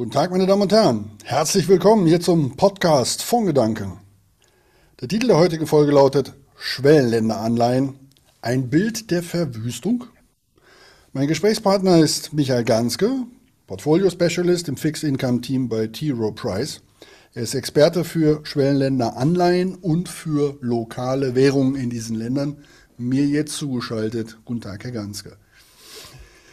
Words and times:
Guten 0.00 0.12
Tag, 0.12 0.30
meine 0.30 0.46
Damen 0.46 0.62
und 0.62 0.72
Herren. 0.72 1.10
Herzlich 1.24 1.68
willkommen 1.68 2.06
hier 2.06 2.20
zum 2.20 2.56
Podcast 2.56 3.22
Fondgedanken. 3.22 3.98
Der 4.98 5.08
Titel 5.08 5.26
der 5.26 5.36
heutigen 5.36 5.66
Folge 5.66 5.92
lautet 5.92 6.32
Schwellenländeranleihen. 6.56 7.98
Ein 8.40 8.70
Bild 8.70 9.10
der 9.10 9.22
Verwüstung. 9.22 10.04
Mein 11.12 11.28
Gesprächspartner 11.28 11.98
ist 11.98 12.32
Michael 12.32 12.64
Ganske, 12.64 13.10
Portfolio 13.70 14.10
Specialist 14.10 14.68
im 14.68 14.76
Fixed 14.76 15.04
Income 15.04 15.42
Team 15.42 15.68
bei 15.68 15.86
T. 15.86 16.10
Rowe 16.10 16.34
Price. 16.34 16.82
Er 17.34 17.44
ist 17.44 17.54
Experte 17.54 18.02
für 18.02 18.40
Schwellenländeranleihen 18.44 19.76
und 19.76 20.08
für 20.08 20.58
lokale 20.60 21.36
Währungen 21.36 21.76
in 21.76 21.88
diesen 21.88 22.16
Ländern. 22.16 22.64
Mir 22.98 23.26
jetzt 23.26 23.52
zugeschaltet. 23.52 24.38
Guten 24.44 24.60
Tag, 24.60 24.82
Herr 24.82 24.90
Ganske. 24.90 25.36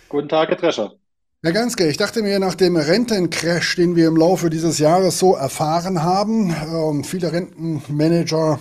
Guten 0.09 0.29
Tag, 0.29 0.49
Herr 0.49 0.57
Drescher. 0.57 0.93
Herr 1.41 1.53
Ganske, 1.53 1.87
ich 1.87 1.97
dachte 1.97 2.21
mir, 2.21 2.37
nach 2.37 2.53
dem 2.53 2.75
Rentencrash, 2.75 3.77
den 3.77 3.95
wir 3.95 4.09
im 4.09 4.15
Laufe 4.15 4.51
dieses 4.51 4.77
Jahres 4.77 5.17
so 5.17 5.33
erfahren 5.33 6.03
haben, 6.03 6.51
äh, 6.51 7.03
viele 7.03 7.31
Rentenmanager 7.31 8.59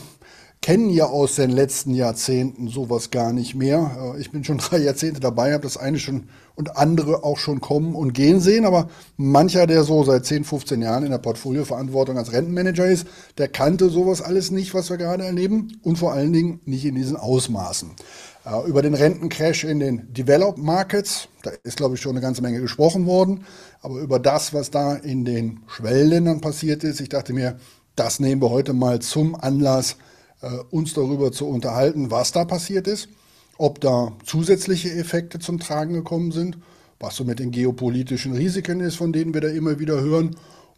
kennen 0.66 0.90
ja 0.90 1.06
aus 1.06 1.36
den 1.36 1.50
letzten 1.50 1.94
Jahrzehnten 1.94 2.66
sowas 2.66 3.12
gar 3.12 3.32
nicht 3.32 3.54
mehr. 3.54 4.14
Äh, 4.16 4.20
ich 4.20 4.32
bin 4.32 4.42
schon 4.42 4.58
drei 4.58 4.78
Jahrzehnte 4.78 5.20
dabei, 5.20 5.52
habe 5.52 5.62
das 5.62 5.76
eine 5.76 6.00
schon 6.00 6.24
und 6.56 6.76
andere 6.76 7.22
auch 7.22 7.38
schon 7.38 7.60
kommen 7.60 7.94
und 7.94 8.14
gehen 8.14 8.40
sehen, 8.40 8.64
aber 8.64 8.88
mancher, 9.16 9.68
der 9.68 9.84
so 9.84 10.02
seit 10.02 10.26
10, 10.26 10.42
15 10.42 10.82
Jahren 10.82 11.04
in 11.04 11.12
der 11.12 11.18
Portfolioverantwortung 11.18 12.18
als 12.18 12.32
Rentenmanager 12.32 12.84
ist, 12.84 13.06
der 13.38 13.46
kannte 13.46 13.90
sowas 13.90 14.20
alles 14.22 14.50
nicht, 14.50 14.74
was 14.74 14.90
wir 14.90 14.96
gerade 14.96 15.24
erleben 15.24 15.78
und 15.84 15.98
vor 15.98 16.14
allen 16.14 16.32
Dingen 16.32 16.60
nicht 16.64 16.84
in 16.84 16.96
diesen 16.96 17.16
Ausmaßen. 17.16 17.92
Äh, 18.44 18.68
über 18.68 18.82
den 18.82 18.94
Rentencrash 18.94 19.62
in 19.62 19.78
den 19.78 20.12
Developed 20.12 20.58
Markets, 20.58 21.28
da 21.44 21.52
ist, 21.62 21.76
glaube 21.76 21.94
ich, 21.94 22.00
schon 22.00 22.16
eine 22.16 22.22
ganze 22.22 22.42
Menge 22.42 22.60
gesprochen 22.60 23.06
worden. 23.06 23.44
Aber 23.82 24.00
über 24.00 24.18
das, 24.18 24.52
was 24.52 24.72
da 24.72 24.96
in 24.96 25.24
den 25.24 25.60
Schwellenländern 25.68 26.40
passiert 26.40 26.82
ist, 26.82 27.00
ich 27.00 27.08
dachte 27.08 27.32
mir, 27.32 27.56
das 27.94 28.18
nehmen 28.18 28.42
wir 28.42 28.50
heute 28.50 28.72
mal 28.72 28.98
zum 28.98 29.36
Anlass, 29.36 29.94
uns 30.70 30.94
darüber 30.94 31.32
zu 31.32 31.46
unterhalten, 31.46 32.10
was 32.10 32.32
da 32.32 32.44
passiert 32.44 32.86
ist, 32.86 33.08
ob 33.58 33.80
da 33.80 34.12
zusätzliche 34.24 34.92
Effekte 34.92 35.38
zum 35.38 35.58
Tragen 35.58 35.94
gekommen 35.94 36.32
sind, 36.32 36.58
was 37.00 37.16
so 37.16 37.24
mit 37.24 37.38
den 37.38 37.50
geopolitischen 37.50 38.34
Risiken 38.34 38.80
ist, 38.80 38.96
von 38.96 39.12
denen 39.12 39.34
wir 39.34 39.40
da 39.40 39.48
immer 39.48 39.78
wieder 39.78 40.00
hören 40.00 40.36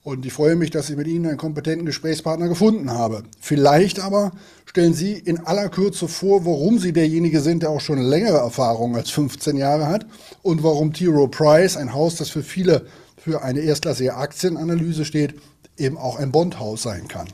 und 0.09 0.25
ich 0.25 0.33
freue 0.33 0.57
mich, 0.57 0.71
dass 0.71 0.89
ich 0.89 0.97
mit 0.97 1.07
Ihnen 1.07 1.27
einen 1.27 1.37
kompetenten 1.37 1.85
Gesprächspartner 1.85 2.49
gefunden 2.49 2.91
habe. 2.91 3.25
Vielleicht 3.41 4.01
aber 4.01 4.33
stellen 4.65 4.95
Sie 4.95 5.13
in 5.13 5.41
aller 5.41 5.69
Kürze 5.69 6.09
vor, 6.09 6.47
warum 6.47 6.79
Sie 6.79 6.95
derjenige 6.95 7.41
sind, 7.41 7.63
der 7.63 7.69
auch 7.69 7.83
schon 7.83 7.99
längere 7.99 8.39
Erfahrung 8.39 8.97
als 8.97 9.11
15 9.11 9.59
Jahre 9.59 9.87
hat 9.87 10.07
und 10.43 10.63
warum 10.63 10.95
T. 10.95 11.07
Rowe 11.09 11.29
Price, 11.29 11.77
ein 11.77 11.93
Haus, 11.93 12.17
das 12.17 12.31
für 12.31 12.43
viele 12.43 12.87
für 13.19 13.43
eine 13.43 13.61
erstklassige 13.61 14.15
Aktienanalyse 14.15 15.05
steht, 15.05 15.35
eben 15.77 15.99
auch 15.99 16.19
ein 16.19 16.33
Bondhaus 16.33 16.83
sein 16.83 17.07
kann. 17.09 17.29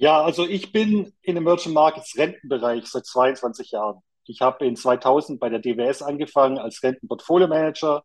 Ja, 0.00 0.22
also 0.22 0.46
ich 0.46 0.72
bin 0.72 1.12
in 1.20 1.36
Emerging 1.36 1.74
Markets 1.74 2.16
Rentenbereich 2.16 2.86
seit 2.86 3.04
22 3.04 3.72
Jahren. 3.72 4.00
Ich 4.24 4.40
habe 4.40 4.64
in 4.64 4.74
2000 4.74 5.38
bei 5.38 5.50
der 5.50 5.58
DWS 5.58 6.00
angefangen 6.00 6.56
als 6.56 6.82
Rentenportfolio 6.82 7.46
Manager 7.46 8.02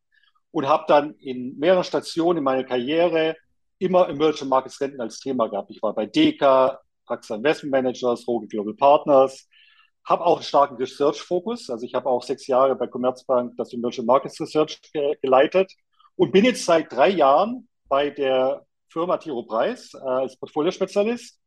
und 0.52 0.68
habe 0.68 0.84
dann 0.90 1.14
in 1.20 1.58
mehreren 1.58 1.86
Stationen 1.86 2.40
in 2.40 2.44
meiner 2.44 2.66
Karriere 2.66 3.38
immer 3.80 4.10
Emerging 4.10 4.50
Markets 4.50 4.82
Renten 4.82 5.00
als 5.00 5.22
Thema 5.22 5.48
gehabt. 5.48 5.72
Ich 5.72 5.82
war 5.82 5.96
bei 5.96 6.06
DECA, 6.06 6.82
AXA 7.06 7.36
Investment 7.36 7.72
Managers, 7.72 8.28
Roge 8.28 8.48
Global 8.48 8.74
Partners, 8.74 9.48
habe 10.04 10.26
auch 10.26 10.36
einen 10.36 10.44
starken 10.44 10.76
Research-Fokus. 10.76 11.70
Also 11.70 11.86
ich 11.86 11.94
habe 11.94 12.10
auch 12.10 12.24
sechs 12.24 12.46
Jahre 12.48 12.76
bei 12.76 12.88
Commerzbank 12.88 13.54
das 13.56 13.72
Emerging 13.72 14.06
Markets 14.06 14.42
Research 14.42 14.82
ge 14.92 15.16
geleitet 15.22 15.72
und 16.18 16.34
bin 16.34 16.44
jetzt 16.44 16.66
seit 16.66 16.92
drei 16.92 17.08
Jahren 17.08 17.70
bei 17.88 18.10
der 18.10 18.66
Firma 18.90 19.18
Tiro 19.18 19.44
Preis 19.44 19.94
äh, 19.94 20.00
als 20.00 20.38
Portfoliospezialist. 20.38 21.40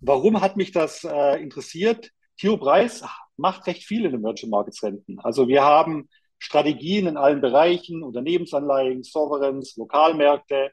Warum 0.00 0.40
hat 0.40 0.56
mich 0.56 0.72
das 0.72 1.04
äh, 1.04 1.42
interessiert? 1.42 2.10
Tiro 2.36 2.58
Preis 2.58 3.02
macht 3.36 3.66
recht 3.66 3.84
viel 3.84 4.04
in 4.04 4.14
Emerging 4.14 4.50
Markets 4.50 4.82
Renten. 4.82 5.18
Also 5.20 5.48
wir 5.48 5.62
haben 5.62 6.08
Strategien 6.38 7.06
in 7.06 7.16
allen 7.16 7.40
Bereichen, 7.40 8.02
Unternehmensanleihen, 8.02 9.02
Sovereigns, 9.02 9.76
Lokalmärkte. 9.76 10.70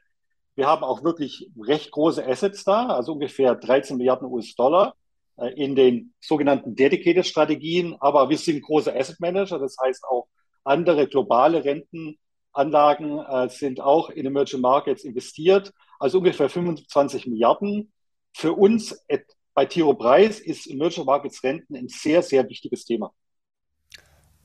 Wir 0.56 0.66
haben 0.66 0.84
auch 0.84 1.02
wirklich 1.02 1.50
recht 1.60 1.90
große 1.90 2.26
Assets 2.26 2.64
da, 2.64 2.86
also 2.88 3.12
ungefähr 3.12 3.54
13 3.54 3.96
Milliarden 3.96 4.28
US-Dollar 4.28 4.94
äh, 5.36 5.48
in 5.54 5.74
den 5.74 6.14
sogenannten 6.20 6.76
Dedicated-Strategien. 6.76 7.96
Aber 8.00 8.28
wir 8.28 8.38
sind 8.38 8.62
große 8.62 8.94
Asset 8.94 9.20
Manager, 9.20 9.58
das 9.58 9.76
heißt 9.82 10.04
auch 10.04 10.28
andere 10.64 11.06
globale 11.06 11.64
Rentenanlagen 11.64 13.18
äh, 13.18 13.48
sind 13.48 13.80
auch 13.80 14.10
in 14.10 14.26
Emerging 14.26 14.60
Markets 14.60 15.04
investiert, 15.04 15.72
also 15.98 16.18
ungefähr 16.18 16.48
25 16.48 17.26
Milliarden. 17.26 17.92
Für 18.34 18.52
uns 18.52 18.96
bei 19.54 19.64
Tiro 19.64 19.94
Preis 19.94 20.40
ist 20.40 20.66
Emerging 20.66 21.04
Markets 21.04 21.42
Renten 21.42 21.76
ein 21.76 21.88
sehr, 21.88 22.22
sehr 22.22 22.48
wichtiges 22.48 22.84
Thema. 22.84 23.12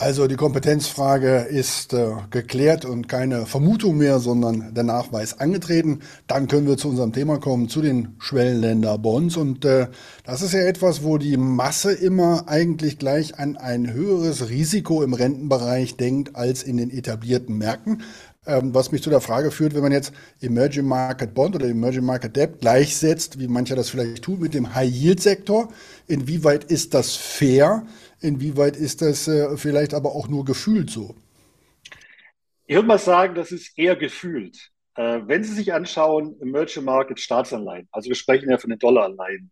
Also 0.02 0.28
die 0.28 0.38
Kompetenzfrage 0.38 1.40
ist 1.50 1.92
äh, 1.92 2.12
geklärt 2.30 2.86
und 2.86 3.10
keine 3.10 3.46
Vermutung 3.46 3.98
mehr, 3.98 4.20
sondern 4.20 4.74
der 4.74 4.86
Nachweis 4.86 5.42
angetreten. 5.42 6.00
Dann 6.26 6.48
können 6.48 6.68
wir 6.68 6.78
zu 6.78 6.88
unserem 6.88 7.12
Thema 7.12 7.38
kommen, 7.38 7.68
zu 7.68 7.82
den 7.82 8.16
Schwellenländer-Bonds. 8.18 9.36
Und 9.36 9.66
äh, 9.66 9.88
das 10.24 10.42
ist 10.42 10.54
ja 10.54 10.62
etwas, 10.62 11.04
wo 11.04 11.18
die 11.18 11.36
Masse 11.36 11.92
immer 11.92 12.48
eigentlich 12.48 12.98
gleich 12.98 13.40
an 13.40 13.58
ein 13.58 13.92
höheres 13.92 14.48
Risiko 14.48 15.04
im 15.04 15.14
Rentenbereich 15.14 15.98
denkt 15.98 16.34
als 16.34 16.64
in 16.64 16.78
den 16.78 16.92
etablierten 16.92 17.58
Märkten. 17.58 18.04
Ähm, 18.50 18.74
was 18.74 18.92
mich 18.92 19.04
zu 19.04 19.12
der 19.12 19.22
Frage 19.22 19.52
führt, 19.52 19.76
wenn 19.76 19.84
man 19.84 19.92
jetzt 19.92 20.12
Emerging 20.42 20.86
Market 20.86 21.36
Bond 21.36 21.56
oder 21.56 21.68
Emerging 21.68 22.04
Market 22.04 22.36
Debt 22.36 22.60
gleichsetzt, 22.60 23.40
wie 23.40 23.48
mancher 23.48 23.76
das 23.76 23.92
vielleicht 23.92 24.24
tut, 24.24 24.40
mit 24.40 24.56
dem 24.56 24.74
High-Yield-Sektor, 24.74 25.72
inwieweit 26.08 26.64
ist 26.64 26.96
das 26.96 27.16
fair? 27.16 27.86
Inwieweit 28.22 28.76
ist 28.76 29.04
das 29.04 29.28
äh, 29.28 29.56
vielleicht 29.56 29.94
aber 29.94 30.16
auch 30.16 30.28
nur 30.28 30.46
gefühlt 30.46 30.90
so? 30.90 31.16
Ich 32.66 32.76
würde 32.76 32.88
mal 32.88 32.98
sagen, 32.98 33.36
das 33.36 33.52
ist 33.52 33.78
eher 33.78 33.96
gefühlt. 33.96 34.72
Äh, 34.96 35.22
wenn 35.26 35.44
Sie 35.44 35.54
sich 35.54 35.72
anschauen, 35.72 36.36
Emerging 36.42 36.86
Market 36.86 37.20
Staatsanleihen, 37.20 37.88
also 37.92 38.10
wir 38.10 38.16
sprechen 38.16 38.50
ja 38.50 38.58
von 38.58 38.72
den 38.72 38.80
Dollaranleihen, 38.80 39.52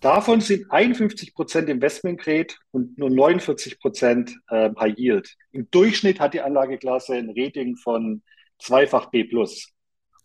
davon 0.00 0.40
sind 0.40 0.70
51 0.70 1.34
Prozent 1.34 1.68
Investment 1.68 2.20
Grade 2.20 2.54
und 2.70 2.98
nur 2.98 3.10
49 3.10 3.78
Prozent 3.80 4.34
äh, 4.48 4.70
High 4.78 4.96
Yield. 4.96 5.36
Im 5.52 5.70
Durchschnitt 5.70 6.20
hat 6.20 6.34
die 6.34 6.40
Anlageklasse 6.40 7.14
ein 7.14 7.32
Rating 7.36 7.76
von 7.76 8.22
zweifach 8.58 9.10
B+. 9.10 9.28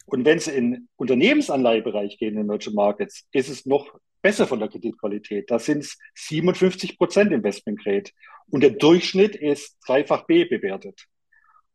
Und 0.05 0.25
wenn 0.25 0.39
Sie 0.39 0.51
in 0.51 0.89
Unternehmensanleihebereich 0.97 2.17
gehen 2.17 2.35
in 2.35 2.41
Emerging 2.41 2.73
Markets, 2.73 3.25
ist 3.31 3.49
es 3.49 3.65
noch 3.65 3.97
besser 4.21 4.47
von 4.47 4.59
der 4.59 4.69
Kreditqualität. 4.69 5.51
Da 5.51 5.59
sind 5.59 5.79
es 5.79 5.97
57 6.15 6.97
Prozent 6.97 7.31
Investment 7.31 7.81
Grade. 7.83 8.09
Und 8.49 8.61
der 8.61 8.71
Durchschnitt 8.71 9.35
ist 9.35 9.77
dreifach 9.85 10.25
B 10.25 10.45
bewertet. 10.45 11.07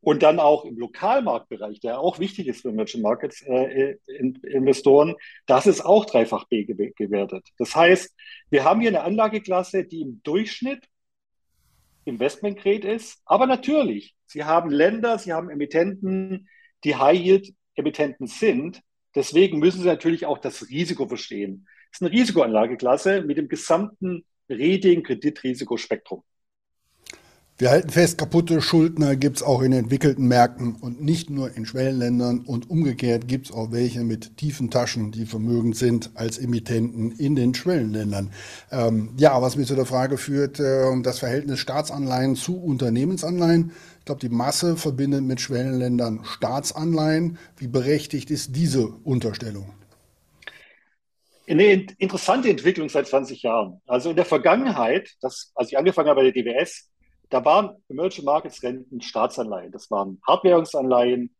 Und 0.01 0.23
dann 0.23 0.39
auch 0.39 0.65
im 0.65 0.79
Lokalmarktbereich, 0.79 1.81
der 1.81 1.99
auch 1.99 2.19
wichtig 2.19 2.47
ist 2.47 2.63
für 2.63 2.69
Emerging 2.69 3.03
Markets 3.03 3.43
äh, 3.43 3.97
Investoren, 4.07 5.17
das 5.47 5.67
ist 5.67 5.81
auch 5.81 6.05
dreifach 6.05 6.45
B 6.45 6.65
gewertet. 6.65 7.49
Das 7.59 7.75
heißt, 7.75 8.15
wir 8.51 8.65
haben 8.65 8.81
hier 8.81 8.91
eine 8.91 9.03
Anlageklasse, 9.03 9.85
die 9.85 10.03
im 10.03 10.23
Durchschnitt 10.23 10.89
Investment 12.05 12.59
Grade 12.59 12.89
ist. 12.89 13.21
Aber 13.27 13.47
natürlich, 13.47 14.15
Sie 14.27 14.45
haben 14.45 14.71
Länder, 14.71 15.19
Sie 15.19 15.33
haben 15.33 15.51
Emittenten, 15.51 16.49
die 16.85 16.97
High 16.97 17.19
Yield 17.19 17.55
Emittenten 17.75 18.29
sind. 18.29 18.81
Deswegen 19.15 19.59
müssen 19.59 19.83
Sie 19.83 19.89
natürlich 19.89 20.27
auch 20.27 20.39
das 20.39 20.69
Risiko 20.69 21.09
verstehen 21.09 21.67
ist 21.91 22.03
eine 22.03 22.13
Risikoanlageklasse 22.13 23.23
mit 23.23 23.39
dem 23.39 23.49
gesamten 23.49 24.25
Rating-Kreditrisikospektrum. 24.49 26.23
Wir 27.61 27.71
halten 27.71 27.91
fest, 27.91 28.19
kaputte 28.19 28.63
Schuldner 28.63 29.17
gibt 29.17 29.39
es 29.39 29.43
auch 29.43 29.63
in 29.63 29.73
entwickelten 29.73 30.29
Märkten 30.29 30.77
und 30.77 31.03
nicht 31.03 31.29
nur 31.29 31.57
in 31.57 31.67
Schwellenländern. 31.67 32.43
Und 32.43 32.71
umgekehrt 32.71 33.27
gibt 33.27 33.47
es 33.47 33.53
auch 33.53 33.73
welche 33.73 34.05
mit 34.05 34.37
tiefen 34.37 34.71
Taschen, 34.71 35.11
die 35.11 35.27
vermögend 35.27 35.77
sind 35.77 36.13
als 36.15 36.39
Emittenten 36.39 37.11
in 37.11 37.35
den 37.35 37.57
Schwellenländern. 37.57 38.31
Ähm, 38.71 39.09
ja, 39.17 39.43
was 39.43 39.57
mich 39.57 39.67
zu 39.67 39.75
der 39.75 39.87
Frage 39.87 40.19
führt, 40.19 40.61
äh, 40.61 40.85
das 41.03 41.19
Verhältnis 41.19 41.59
Staatsanleihen 41.59 42.37
zu 42.37 42.63
Unternehmensanleihen. 42.63 43.73
Ich 43.99 44.05
glaube, 44.05 44.21
die 44.21 44.29
Masse 44.29 44.77
verbindet 44.77 45.25
mit 45.25 45.41
Schwellenländern 45.41 46.21
Staatsanleihen. 46.23 47.39
Wie 47.57 47.67
berechtigt 47.67 48.31
ist 48.31 48.55
diese 48.55 48.87
Unterstellung? 48.87 49.73
eine 51.49 51.87
interessante 51.97 52.51
Entwicklung 52.51 52.91
seit 52.91 53.09
20 53.09 53.43
Jahren. 53.43 53.81
Also 53.87 54.11
in 54.11 54.17
der 54.17 54.27
Vergangenheit, 54.27 55.09
das, 55.23 55.51
als 55.55 55.73
ich 55.73 55.79
angefangen 55.79 56.11
habe 56.11 56.21
bei 56.21 56.31
der 56.31 56.45
DWS, 56.45 56.91
da 57.31 57.45
waren 57.45 57.83
Emerging 57.89 58.25
Markets 58.25 58.63
Renten 58.63 59.01
Staatsanleihen. 59.01 59.73
Das 59.73 59.91
waren 59.91 60.21
Hardwährungsanleihen 60.27 61.35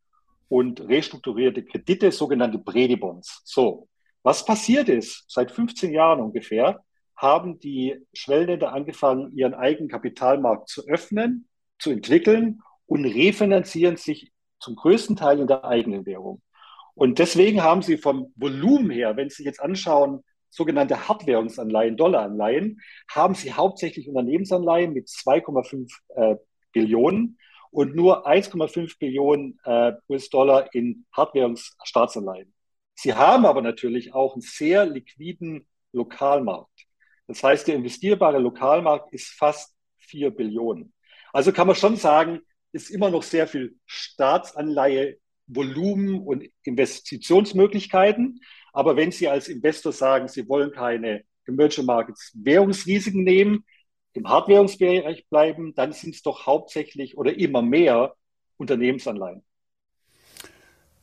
und 0.47 0.81
restrukturierte 0.81 1.63
Kredite, 1.63 2.11
sogenannte 2.11 2.57
Bredi-Bonds. 2.57 3.41
So, 3.45 3.87
was 4.23 4.45
passiert 4.45 4.89
ist, 4.89 5.25
seit 5.27 5.51
15 5.51 5.91
Jahren 5.93 6.19
ungefähr, 6.19 6.83
haben 7.15 7.59
die 7.59 8.05
Schwellenländer 8.13 8.71
angefangen, 8.71 9.31
ihren 9.35 9.53
eigenen 9.53 9.89
Kapitalmarkt 9.89 10.69
zu 10.69 10.87
öffnen, 10.87 11.47
zu 11.77 11.91
entwickeln 11.91 12.61
und 12.85 13.05
refinanzieren 13.05 13.97
sich 13.97 14.31
zum 14.59 14.75
größten 14.75 15.15
Teil 15.15 15.39
in 15.39 15.47
der 15.47 15.63
eigenen 15.65 16.05
Währung. 16.05 16.41
Und 16.95 17.19
deswegen 17.19 17.63
haben 17.63 17.81
sie 17.81 17.97
vom 17.97 18.33
Volumen 18.35 18.89
her, 18.89 19.15
wenn 19.15 19.29
Sie 19.29 19.37
sich 19.37 19.45
jetzt 19.45 19.61
anschauen, 19.61 20.23
sogenannte 20.49 21.07
Hardwährungsanleihen, 21.07 21.97
Dollaranleihen, 21.97 22.81
haben 23.09 23.35
sie 23.35 23.53
hauptsächlich 23.53 24.07
Unternehmensanleihen 24.07 24.93
mit 24.93 25.07
2,5 25.07 25.89
äh, 26.15 26.35
Billionen 26.71 27.37
und 27.71 27.95
nur 27.95 28.27
1,5 28.27 28.97
Billionen 28.99 29.59
äh, 29.63 29.93
US-Dollar 30.07 30.73
in 30.73 31.05
Hardwährungsstaatsanleihen. 31.11 32.53
Sie 32.95 33.13
haben 33.13 33.45
aber 33.45 33.61
natürlich 33.61 34.13
auch 34.13 34.33
einen 34.33 34.41
sehr 34.41 34.85
liquiden 34.85 35.67
Lokalmarkt. 35.93 36.87
Das 37.27 37.43
heißt, 37.43 37.67
der 37.67 37.75
investierbare 37.75 38.39
Lokalmarkt 38.39 39.13
ist 39.13 39.29
fast 39.29 39.75
4 39.99 40.31
Billionen. 40.31 40.93
Also 41.31 41.51
kann 41.51 41.67
man 41.67 41.75
schon 41.75 41.95
sagen, 41.95 42.41
ist 42.71 42.89
immer 42.89 43.09
noch 43.09 43.23
sehr 43.23 43.47
viel 43.47 43.77
Staatsanleihe, 43.85 45.17
Volumen 45.47 46.19
und 46.19 46.47
Investitionsmöglichkeiten. 46.63 48.41
Aber 48.73 48.95
wenn 48.95 49.11
Sie 49.11 49.27
als 49.27 49.47
Investor 49.47 49.91
sagen, 49.91 50.27
Sie 50.27 50.47
wollen 50.47 50.71
keine 50.71 51.23
Emerging 51.47 51.85
Markets 51.85 52.31
Währungsrisiken 52.35 53.23
nehmen, 53.23 53.65
im 54.13 54.27
Hardwährungsbereich 54.27 55.27
bleiben, 55.29 55.73
dann 55.75 55.93
sind 55.93 56.15
es 56.15 56.21
doch 56.21 56.45
hauptsächlich 56.45 57.17
oder 57.17 57.37
immer 57.37 57.61
mehr 57.61 58.15
Unternehmensanleihen. 58.57 59.43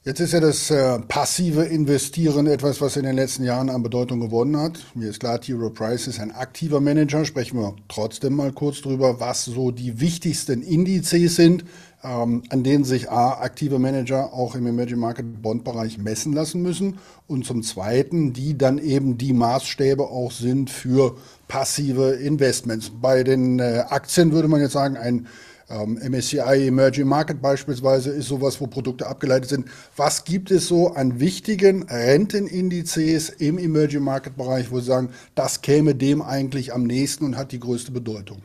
Jetzt 0.06 0.20
ist 0.20 0.34
ja 0.34 0.38
das 0.38 0.70
äh, 0.70 1.00
passive 1.00 1.64
Investieren 1.64 2.46
etwas, 2.46 2.80
was 2.80 2.96
in 2.96 3.02
den 3.02 3.16
letzten 3.16 3.42
Jahren 3.42 3.68
an 3.68 3.82
Bedeutung 3.82 4.20
gewonnen 4.20 4.56
hat. 4.56 4.78
Mir 4.94 5.10
ist 5.10 5.18
klar, 5.18 5.40
T. 5.40 5.52
Rowe 5.52 5.70
Price 5.70 6.06
ist 6.06 6.20
ein 6.20 6.30
aktiver 6.30 6.80
Manager. 6.80 7.24
Sprechen 7.24 7.58
wir 7.58 7.74
trotzdem 7.88 8.36
mal 8.36 8.52
kurz 8.52 8.82
drüber, 8.82 9.18
was 9.18 9.46
so 9.46 9.72
die 9.72 9.98
wichtigsten 9.98 10.62
Indizes 10.62 11.34
sind, 11.34 11.64
ähm, 12.04 12.44
an 12.50 12.62
denen 12.62 12.84
sich 12.84 13.10
A, 13.10 13.40
aktive 13.40 13.80
Manager 13.80 14.32
auch 14.32 14.54
im 14.54 14.68
Emerging 14.68 15.00
Market 15.00 15.42
Bond 15.42 15.64
Bereich 15.64 15.98
messen 15.98 16.32
lassen 16.32 16.62
müssen 16.62 17.00
und 17.26 17.44
zum 17.44 17.64
Zweiten, 17.64 18.32
die 18.32 18.56
dann 18.56 18.78
eben 18.78 19.18
die 19.18 19.32
Maßstäbe 19.32 20.04
auch 20.04 20.30
sind 20.30 20.70
für 20.70 21.16
passive 21.48 22.10
Investments. 22.12 22.92
Bei 23.02 23.24
den 23.24 23.58
äh, 23.58 23.82
Aktien 23.88 24.30
würde 24.30 24.46
man 24.46 24.60
jetzt 24.60 24.74
sagen, 24.74 24.96
ein 24.96 25.26
ähm, 25.68 25.98
MSCI 26.02 26.68
Emerging 26.68 27.06
Market 27.06 27.42
beispielsweise 27.42 28.10
ist 28.10 28.28
sowas, 28.28 28.60
wo 28.60 28.66
Produkte 28.66 29.06
abgeleitet 29.06 29.48
sind. 29.48 29.68
Was 29.96 30.24
gibt 30.24 30.50
es 30.50 30.68
so 30.68 30.88
an 30.88 31.18
wichtigen 31.18 31.84
Rentenindizes 31.84 33.30
im 33.30 33.58
Emerging 33.58 34.02
Market 34.02 34.36
Bereich, 34.36 34.70
wo 34.70 34.78
Sie 34.78 34.86
sagen, 34.86 35.10
das 35.34 35.62
käme 35.62 35.94
dem 35.94 36.22
eigentlich 36.22 36.72
am 36.72 36.84
nächsten 36.84 37.24
und 37.24 37.36
hat 37.36 37.52
die 37.52 37.60
größte 37.60 37.90
Bedeutung? 37.90 38.42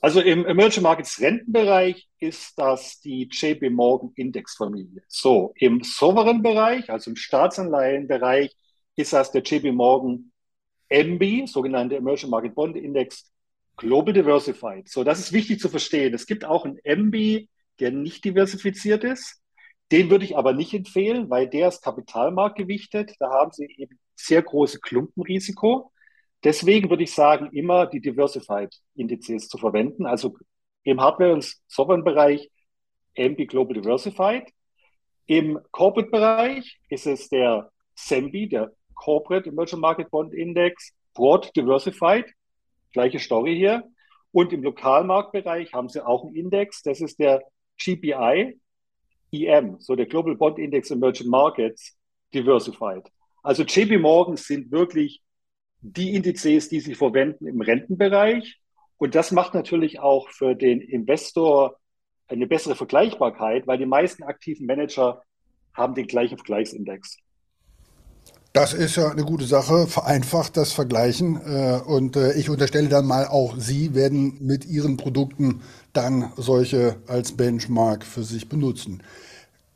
Also 0.00 0.20
im 0.20 0.44
Emerging 0.44 0.82
Markets 0.82 1.18
Rentenbereich 1.20 2.08
ist 2.18 2.58
das 2.58 3.00
die 3.00 3.28
JP 3.30 3.70
Morgan 3.70 4.12
Indexfamilie. 4.16 5.02
So, 5.08 5.54
im 5.56 5.82
Sovereign 5.82 6.42
Bereich, 6.42 6.90
also 6.90 7.10
im 7.10 7.16
Staatsanleihenbereich, 7.16 8.54
ist 8.96 9.12
das 9.12 9.32
der 9.32 9.42
JP 9.42 9.72
Morgan 9.72 10.30
MB, 10.90 11.46
sogenannte 11.46 11.96
Emerging 11.96 12.30
Market 12.30 12.54
Bond 12.54 12.76
Index 12.76 13.30
Global 13.76 14.12
Diversified. 14.12 14.88
So, 14.88 15.04
das 15.04 15.18
ist 15.18 15.32
wichtig 15.32 15.60
zu 15.60 15.68
verstehen. 15.68 16.14
Es 16.14 16.26
gibt 16.26 16.44
auch 16.44 16.64
einen 16.64 16.78
MB, 16.84 17.48
der 17.80 17.90
nicht 17.90 18.24
diversifiziert 18.24 19.04
ist. 19.04 19.40
Den 19.92 20.10
würde 20.10 20.24
ich 20.24 20.36
aber 20.36 20.52
nicht 20.52 20.72
empfehlen, 20.74 21.28
weil 21.30 21.48
der 21.48 21.68
ist 21.68 21.82
kapitalmarktgewichtet. 21.82 23.14
Da 23.18 23.30
haben 23.30 23.52
Sie 23.52 23.66
eben 23.76 23.98
sehr 24.14 24.42
große 24.42 24.80
Klumpenrisiko. 24.80 25.92
Deswegen 26.42 26.90
würde 26.90 27.02
ich 27.04 27.14
sagen, 27.14 27.50
immer 27.52 27.86
die 27.86 28.00
Diversified-Indizes 28.00 29.48
zu 29.48 29.58
verwenden. 29.58 30.06
Also 30.06 30.36
im 30.84 31.00
Hardware- 31.00 31.32
und 31.32 31.56
Software-Bereich 31.66 32.50
MB 33.14 33.46
Global 33.46 33.74
Diversified. 33.74 34.52
Im 35.26 35.58
Corporate-Bereich 35.70 36.80
ist 36.88 37.06
es 37.06 37.28
der 37.28 37.70
SEMBI, 37.94 38.48
der 38.48 38.72
Corporate 38.94 39.48
Emerging 39.48 39.80
Market 39.80 40.10
Bond 40.10 40.34
Index, 40.34 40.92
Broad 41.14 41.50
Diversified. 41.56 42.26
Gleiche 42.94 43.18
Story 43.18 43.54
hier. 43.54 43.84
Und 44.32 44.52
im 44.52 44.62
Lokalmarktbereich 44.62 45.74
haben 45.74 45.90
sie 45.90 46.04
auch 46.04 46.24
einen 46.24 46.34
Index. 46.34 46.82
Das 46.82 47.02
ist 47.02 47.18
der 47.18 47.42
GPI 47.76 48.58
EM, 49.32 49.76
so 49.80 49.94
der 49.96 50.06
Global 50.06 50.36
Bond 50.36 50.58
Index 50.58 50.90
Emerging 50.90 51.28
Markets 51.28 51.96
Diversified. 52.32 53.10
Also 53.42 53.64
JP 53.64 53.98
Morgan 53.98 54.36
sind 54.36 54.70
wirklich 54.70 55.22
die 55.80 56.14
Indizes, 56.14 56.68
die 56.68 56.80
sie 56.80 56.94
verwenden 56.94 57.46
im 57.46 57.60
Rentenbereich. 57.60 58.60
Und 58.96 59.14
das 59.14 59.32
macht 59.32 59.54
natürlich 59.54 60.00
auch 60.00 60.30
für 60.30 60.54
den 60.54 60.80
Investor 60.80 61.76
eine 62.28 62.46
bessere 62.46 62.74
Vergleichbarkeit, 62.74 63.66
weil 63.66 63.78
die 63.78 63.86
meisten 63.86 64.22
aktiven 64.22 64.66
Manager 64.66 65.22
haben 65.74 65.94
den 65.94 66.06
gleichen 66.06 66.38
Vergleichsindex. 66.38 67.18
Das 68.54 68.72
ist 68.72 68.94
ja 68.94 69.10
eine 69.10 69.24
gute 69.24 69.46
Sache, 69.46 69.88
vereinfacht 69.88 70.56
das 70.56 70.70
Vergleichen. 70.70 71.40
Äh, 71.44 71.80
und 71.84 72.14
äh, 72.14 72.34
ich 72.34 72.48
unterstelle 72.48 72.88
dann 72.88 73.04
mal, 73.04 73.26
auch 73.26 73.56
Sie 73.58 73.96
werden 73.96 74.36
mit 74.38 74.64
Ihren 74.64 74.96
Produkten 74.96 75.62
dann 75.92 76.32
solche 76.36 76.94
als 77.08 77.32
Benchmark 77.32 78.04
für 78.04 78.22
sich 78.22 78.48
benutzen. 78.48 79.02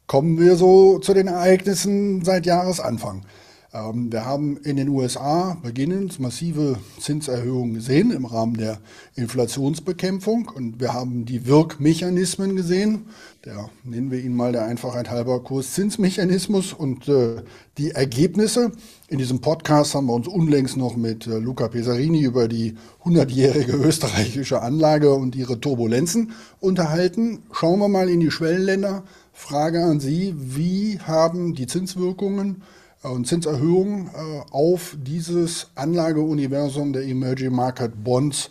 Kommen 0.06 0.38
wir 0.38 0.54
so 0.54 1.00
zu 1.00 1.12
den 1.12 1.26
Ereignissen 1.26 2.24
seit 2.24 2.46
Jahresanfang. 2.46 3.24
Ähm, 3.72 4.10
wir 4.10 4.24
haben 4.24 4.56
in 4.58 4.76
den 4.76 4.88
USA 4.88 5.58
beginnend 5.62 6.18
massive 6.20 6.78
Zinserhöhungen 6.98 7.74
gesehen 7.74 8.10
im 8.12 8.24
Rahmen 8.24 8.56
der 8.56 8.78
Inflationsbekämpfung 9.14 10.50
und 10.54 10.80
wir 10.80 10.94
haben 10.94 11.26
die 11.26 11.46
Wirkmechanismen 11.46 12.56
gesehen. 12.56 13.08
Der 13.44 13.68
nennen 13.84 14.10
wir 14.10 14.20
ihn 14.20 14.34
mal 14.34 14.52
der 14.52 14.64
Einfachheit 14.64 15.10
halber 15.10 15.42
Kurszinsmechanismus 15.42 16.72
und 16.72 17.08
äh, 17.08 17.42
die 17.76 17.90
Ergebnisse. 17.90 18.72
In 19.08 19.18
diesem 19.18 19.40
Podcast 19.42 19.94
haben 19.94 20.06
wir 20.06 20.14
uns 20.14 20.28
unlängst 20.28 20.78
noch 20.78 20.96
mit 20.96 21.26
äh, 21.26 21.38
Luca 21.38 21.68
Pesarini 21.68 22.22
über 22.22 22.48
die 22.48 22.74
100-jährige 23.04 23.72
österreichische 23.72 24.62
Anlage 24.62 25.12
und 25.12 25.36
ihre 25.36 25.60
Turbulenzen 25.60 26.32
unterhalten. 26.58 27.42
Schauen 27.52 27.80
wir 27.80 27.88
mal 27.88 28.08
in 28.08 28.20
die 28.20 28.30
Schwellenländer. 28.30 29.04
Frage 29.34 29.84
an 29.84 30.00
Sie, 30.00 30.34
wie 30.36 30.98
haben 31.00 31.54
die 31.54 31.66
Zinswirkungen 31.66 32.62
und 33.02 33.26
Zinserhöhungen 33.26 34.08
äh, 34.08 34.42
auf 34.50 34.96
dieses 34.98 35.70
Anlageuniversum 35.74 36.92
der 36.92 37.02
Emerging 37.02 37.52
Market 37.52 38.02
Bonds 38.02 38.50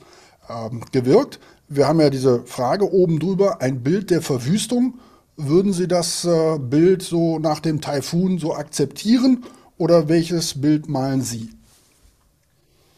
ähm, 0.49 0.83
gewirkt. 0.91 1.39
Wir 1.67 1.87
haben 1.87 1.99
ja 1.99 2.09
diese 2.09 2.45
Frage 2.45 2.91
oben 2.91 3.19
drüber, 3.19 3.61
ein 3.61 3.83
Bild 3.83 4.09
der 4.09 4.21
Verwüstung. 4.21 4.99
Würden 5.35 5.73
Sie 5.73 5.87
das 5.87 6.23
äh, 6.25 6.57
Bild 6.59 7.01
so 7.01 7.39
nach 7.39 7.59
dem 7.59 7.81
Taifun 7.81 8.39
so 8.39 8.55
akzeptieren 8.55 9.43
oder 9.77 10.07
welches 10.07 10.59
Bild 10.59 10.87
malen 10.87 11.21
Sie? 11.21 11.49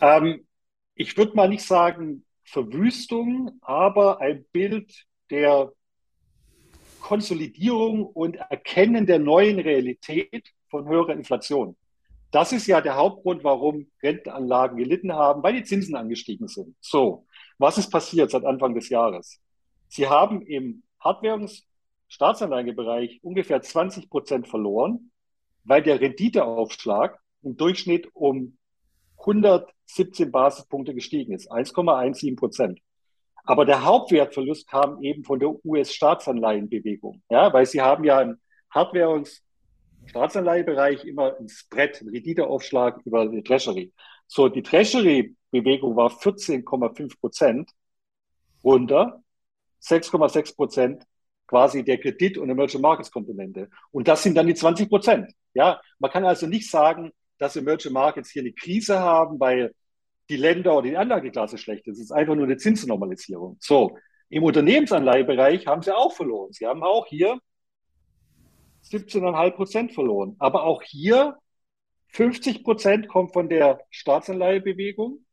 Ähm, 0.01 0.45
ich 0.95 1.17
würde 1.17 1.35
mal 1.35 1.49
nicht 1.49 1.65
sagen 1.65 2.23
Verwüstung, 2.43 3.59
aber 3.61 4.21
ein 4.21 4.45
Bild 4.51 5.05
der 5.29 5.71
Konsolidierung 7.01 8.05
und 8.05 8.35
Erkennen 8.35 9.05
der 9.05 9.19
neuen 9.19 9.59
Realität 9.59 10.51
von 10.69 10.87
höherer 10.87 11.13
Inflation. 11.13 11.75
Das 12.31 12.51
ist 12.51 12.67
ja 12.67 12.81
der 12.81 12.95
Hauptgrund, 12.95 13.43
warum 13.43 13.89
Rentenanlagen 14.03 14.77
gelitten 14.77 15.13
haben, 15.13 15.41
weil 15.41 15.53
die 15.53 15.63
Zinsen 15.63 15.95
angestiegen 15.95 16.47
sind. 16.47 16.75
So, 16.79 17.25
was 17.57 17.79
ist 17.79 17.89
passiert 17.89 18.29
seit 18.31 18.45
Anfang 18.45 18.75
des 18.75 18.89
Jahres? 18.89 19.41
Sie 19.87 20.07
haben 20.07 20.43
im 20.43 20.83
Hardwährungsstaatsanlagebereich 20.99 23.19
ungefähr 23.23 23.61
20 23.61 24.09
Prozent 24.09 24.47
verloren, 24.47 25.11
weil 25.63 25.81
der 25.81 25.99
Renditeaufschlag 25.99 27.19
im 27.41 27.57
Durchschnitt 27.57 28.07
um 28.13 28.57
117 29.17 30.31
Basispunkte 30.31 30.93
gestiegen 30.93 31.33
ist, 31.33 31.51
1,17 31.51 32.37
Prozent. 32.37 32.79
Aber 33.43 33.65
der 33.65 33.83
Hauptwertverlust 33.83 34.69
kam 34.69 35.01
eben 35.01 35.23
von 35.23 35.39
der 35.39 35.65
US-Staatsanleihenbewegung, 35.65 37.23
ja, 37.29 37.51
weil 37.51 37.65
sie 37.65 37.81
haben 37.81 38.03
ja 38.03 38.19
ein 38.19 38.39
Hardwährungs 38.69 39.43
Staatsanleihebereich 40.07 41.05
immer 41.05 41.37
ein 41.39 41.49
Spread, 41.49 42.01
ein 42.01 42.09
Renditeaufschlag 42.09 43.01
über 43.05 43.27
die 43.27 43.43
Treasury. 43.43 43.93
So, 44.27 44.49
die 44.49 44.63
Treasury-Bewegung 44.63 45.95
war 45.95 46.09
14,5 46.09 47.19
Prozent 47.19 47.71
runter, 48.63 49.23
6,6 49.81 50.55
Prozent 50.55 51.03
quasi 51.47 51.83
der 51.83 51.97
Kredit- 51.97 52.37
und 52.37 52.49
Emerging 52.49 52.81
Markets 52.81 53.11
Komponente. 53.11 53.69
Und 53.91 54.07
das 54.07 54.21
sind 54.21 54.35
dann 54.35 54.47
die 54.47 54.53
20 54.53 54.87
Prozent. 54.87 55.31
Ja, 55.53 55.81
man 55.97 56.11
kann 56.11 56.23
also 56.25 56.45
nicht 56.45 56.69
sagen, 56.69 57.11
dass 57.39 57.55
Emerging 57.55 57.93
Markets 57.93 58.29
hier 58.29 58.43
eine 58.43 58.53
Krise 58.53 58.99
haben, 58.99 59.39
weil 59.39 59.73
die 60.29 60.37
Länder 60.37 60.77
oder 60.77 60.89
die 60.89 60.97
Anlageklasse 60.97 61.57
schlecht 61.57 61.87
ist. 61.87 61.97
Es 61.97 62.05
ist 62.05 62.11
einfach 62.11 62.35
nur 62.35 62.45
eine 62.45 62.57
Zinsnormalisierung. 62.57 63.57
So, 63.59 63.97
im 64.29 64.43
Unternehmensanleihebereich 64.43 65.65
haben 65.65 65.81
sie 65.81 65.95
auch 65.95 66.13
verloren. 66.13 66.53
Sie 66.53 66.67
haben 66.67 66.83
auch 66.83 67.07
hier 67.07 67.39
17,5 68.91 69.51
Prozent 69.51 69.93
verloren. 69.93 70.35
Aber 70.39 70.63
auch 70.63 70.81
hier 70.83 71.37
50 72.09 72.63
Prozent 72.63 73.07
kommt 73.07 73.33
von 73.33 73.49
der 73.49 73.81
Staatsanleihebewegung, 73.91 75.25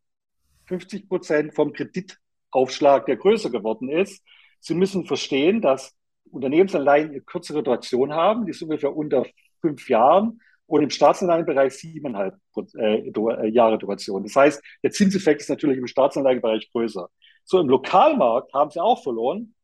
50 0.67 1.09
Prozent 1.09 1.55
vom 1.55 1.73
Kreditaufschlag, 1.73 3.07
der 3.07 3.17
größer 3.17 3.51
geworden 3.51 3.89
ist. 3.89 4.23
Sie 4.61 4.75
müssen 4.75 5.07
verstehen, 5.07 5.61
dass 5.61 5.95
Unternehmensanleihen 6.31 7.11
eine 7.11 7.21
kürzere 7.21 7.63
Duration 7.63 8.13
haben, 8.13 8.45
die 8.45 8.51
ist 8.51 8.63
ungefähr 8.63 8.95
unter 8.95 9.25
fünf 9.61 9.89
Jahren 9.89 10.41
und 10.67 10.83
im 10.83 10.91
Staatsanleihenbereich 10.91 11.75
siebeneinhalb 11.75 12.37
äh, 12.77 13.09
äh, 13.09 13.49
Jahre 13.49 13.79
Duration. 13.79 14.25
Das 14.25 14.35
heißt, 14.35 14.63
der 14.83 14.91
Zinseffekt 14.91 15.41
ist 15.41 15.49
natürlich 15.49 15.79
im 15.79 15.87
Staatsanleihenbereich 15.87 16.71
größer. 16.73 17.09
So 17.45 17.61
im 17.61 17.69
Lokalmarkt 17.69 18.53
haben 18.53 18.71
sie 18.71 18.83
auch 18.83 19.03
verloren, 19.03 19.55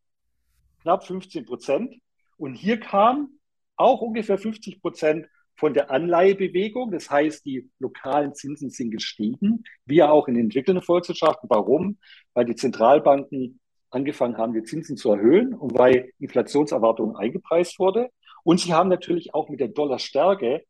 knapp 0.82 1.04
15 1.04 1.44
Prozent. 1.44 1.94
Und 2.36 2.54
hier 2.54 2.78
kam 2.78 3.38
auch 3.82 4.00
ungefähr 4.00 4.38
50 4.38 4.80
Prozent 4.80 5.26
von 5.56 5.74
der 5.74 5.90
Anleihebewegung. 5.90 6.90
Das 6.90 7.10
heißt, 7.10 7.44
die 7.44 7.70
lokalen 7.78 8.34
Zinsen 8.34 8.70
sind 8.70 8.90
gestiegen, 8.90 9.64
wie 9.84 10.02
auch 10.02 10.28
in 10.28 10.36
entwickelnden 10.36 10.82
Volkswirtschaften. 10.82 11.48
Warum? 11.50 11.98
Weil 12.34 12.46
die 12.46 12.56
Zentralbanken 12.56 13.60
angefangen 13.90 14.38
haben, 14.38 14.54
die 14.54 14.62
Zinsen 14.62 14.96
zu 14.96 15.12
erhöhen 15.12 15.54
und 15.54 15.78
weil 15.78 16.10
Inflationserwartungen 16.18 17.16
eingepreist 17.16 17.78
wurde. 17.78 18.10
Und 18.44 18.60
sie 18.60 18.72
haben 18.72 18.88
natürlich 18.88 19.34
auch 19.34 19.48
mit 19.48 19.60
der 19.60 19.68
Dollarstärke 19.68 20.64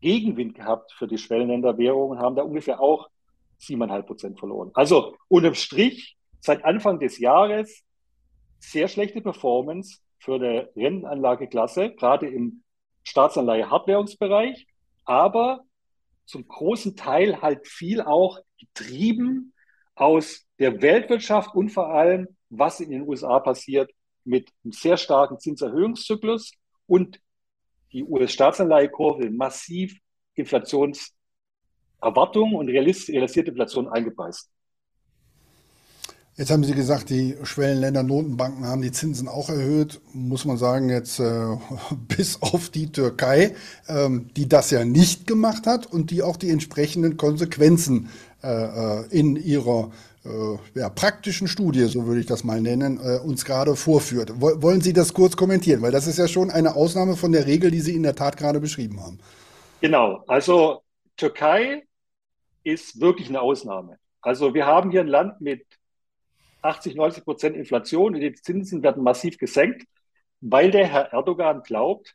Gegenwind 0.00 0.54
gehabt 0.54 0.92
für 0.92 1.08
die 1.08 1.18
Schwellenländerwährungen, 1.18 2.18
haben 2.18 2.36
da 2.36 2.42
ungefähr 2.42 2.80
auch 2.80 3.08
7,5 3.60 4.02
Prozent 4.02 4.38
verloren. 4.38 4.70
Also 4.74 5.16
unterm 5.28 5.54
Strich 5.54 6.16
seit 6.40 6.64
Anfang 6.64 7.00
des 7.00 7.18
Jahres 7.18 7.82
sehr 8.58 8.88
schlechte 8.88 9.20
Performance 9.20 9.98
für 10.24 10.36
eine 10.36 10.70
Rentenanlageklasse, 10.74 11.94
gerade 11.94 12.28
im 12.28 12.62
Staatsanleihe-Hartwährungsbereich, 13.04 14.66
aber 15.04 15.60
zum 16.24 16.48
großen 16.48 16.96
Teil 16.96 17.42
halt 17.42 17.68
viel 17.68 18.00
auch 18.00 18.40
getrieben 18.58 19.52
aus 19.94 20.46
der 20.58 20.80
Weltwirtschaft 20.80 21.54
und 21.54 21.68
vor 21.68 21.88
allem, 21.88 22.28
was 22.48 22.80
in 22.80 22.90
den 22.90 23.06
USA 23.06 23.38
passiert 23.38 23.92
mit 24.24 24.50
einem 24.64 24.72
sehr 24.72 24.96
starken 24.96 25.38
Zinserhöhungszyklus 25.38 26.52
und 26.86 27.20
die 27.92 28.02
US-Staatsanleihekurve 28.02 29.28
massiv 29.30 29.98
Inflationserwartungen 30.34 32.56
und 32.56 32.70
realisierte 32.70 33.50
Inflation 33.50 33.88
eingepreist. 33.88 34.53
Jetzt 36.36 36.50
haben 36.50 36.64
Sie 36.64 36.74
gesagt, 36.74 37.10
die 37.10 37.36
Schwellenländer 37.44 38.02
Notenbanken 38.02 38.66
haben 38.66 38.82
die 38.82 38.90
Zinsen 38.90 39.28
auch 39.28 39.48
erhöht. 39.48 40.00
Muss 40.12 40.44
man 40.44 40.56
sagen, 40.56 40.90
jetzt 40.90 41.20
äh, 41.20 41.56
bis 42.08 42.42
auf 42.42 42.70
die 42.70 42.90
Türkei, 42.90 43.54
ähm, 43.88 44.30
die 44.36 44.48
das 44.48 44.72
ja 44.72 44.84
nicht 44.84 45.28
gemacht 45.28 45.68
hat 45.68 45.86
und 45.86 46.10
die 46.10 46.22
auch 46.22 46.36
die 46.36 46.50
entsprechenden 46.50 47.16
Konsequenzen 47.16 48.10
äh, 48.42 48.48
äh 48.48 49.06
in 49.10 49.36
ihrer 49.36 49.92
äh, 50.24 50.78
ja, 50.78 50.88
praktischen 50.88 51.46
Studie, 51.46 51.84
so 51.84 52.06
würde 52.06 52.20
ich 52.20 52.26
das 52.26 52.42
mal 52.42 52.60
nennen, 52.60 52.98
äh, 52.98 53.18
uns 53.18 53.44
gerade 53.44 53.76
vorführt. 53.76 54.40
Wollen 54.40 54.80
Sie 54.80 54.92
das 54.92 55.14
kurz 55.14 55.36
kommentieren? 55.36 55.82
Weil 55.82 55.92
das 55.92 56.08
ist 56.08 56.18
ja 56.18 56.26
schon 56.26 56.50
eine 56.50 56.74
Ausnahme 56.74 57.14
von 57.14 57.30
der 57.30 57.46
Regel, 57.46 57.70
die 57.70 57.80
Sie 57.80 57.94
in 57.94 58.02
der 58.02 58.16
Tat 58.16 58.36
gerade 58.36 58.58
beschrieben 58.58 59.00
haben. 59.00 59.20
Genau, 59.80 60.24
also 60.26 60.82
Türkei 61.16 61.86
ist 62.64 63.00
wirklich 63.00 63.28
eine 63.28 63.40
Ausnahme. 63.40 63.98
Also 64.20 64.52
wir 64.52 64.66
haben 64.66 64.90
hier 64.90 65.02
ein 65.02 65.06
Land 65.06 65.40
mit 65.40 65.64
80, 66.64 66.94
90 66.94 67.24
Prozent 67.24 67.56
Inflation 67.56 68.14
und 68.14 68.20
die 68.20 68.32
Zinsen 68.34 68.82
werden 68.82 69.02
massiv 69.02 69.38
gesenkt, 69.38 69.84
weil 70.40 70.70
der 70.70 70.86
Herr 70.86 71.12
Erdogan 71.12 71.62
glaubt, 71.62 72.14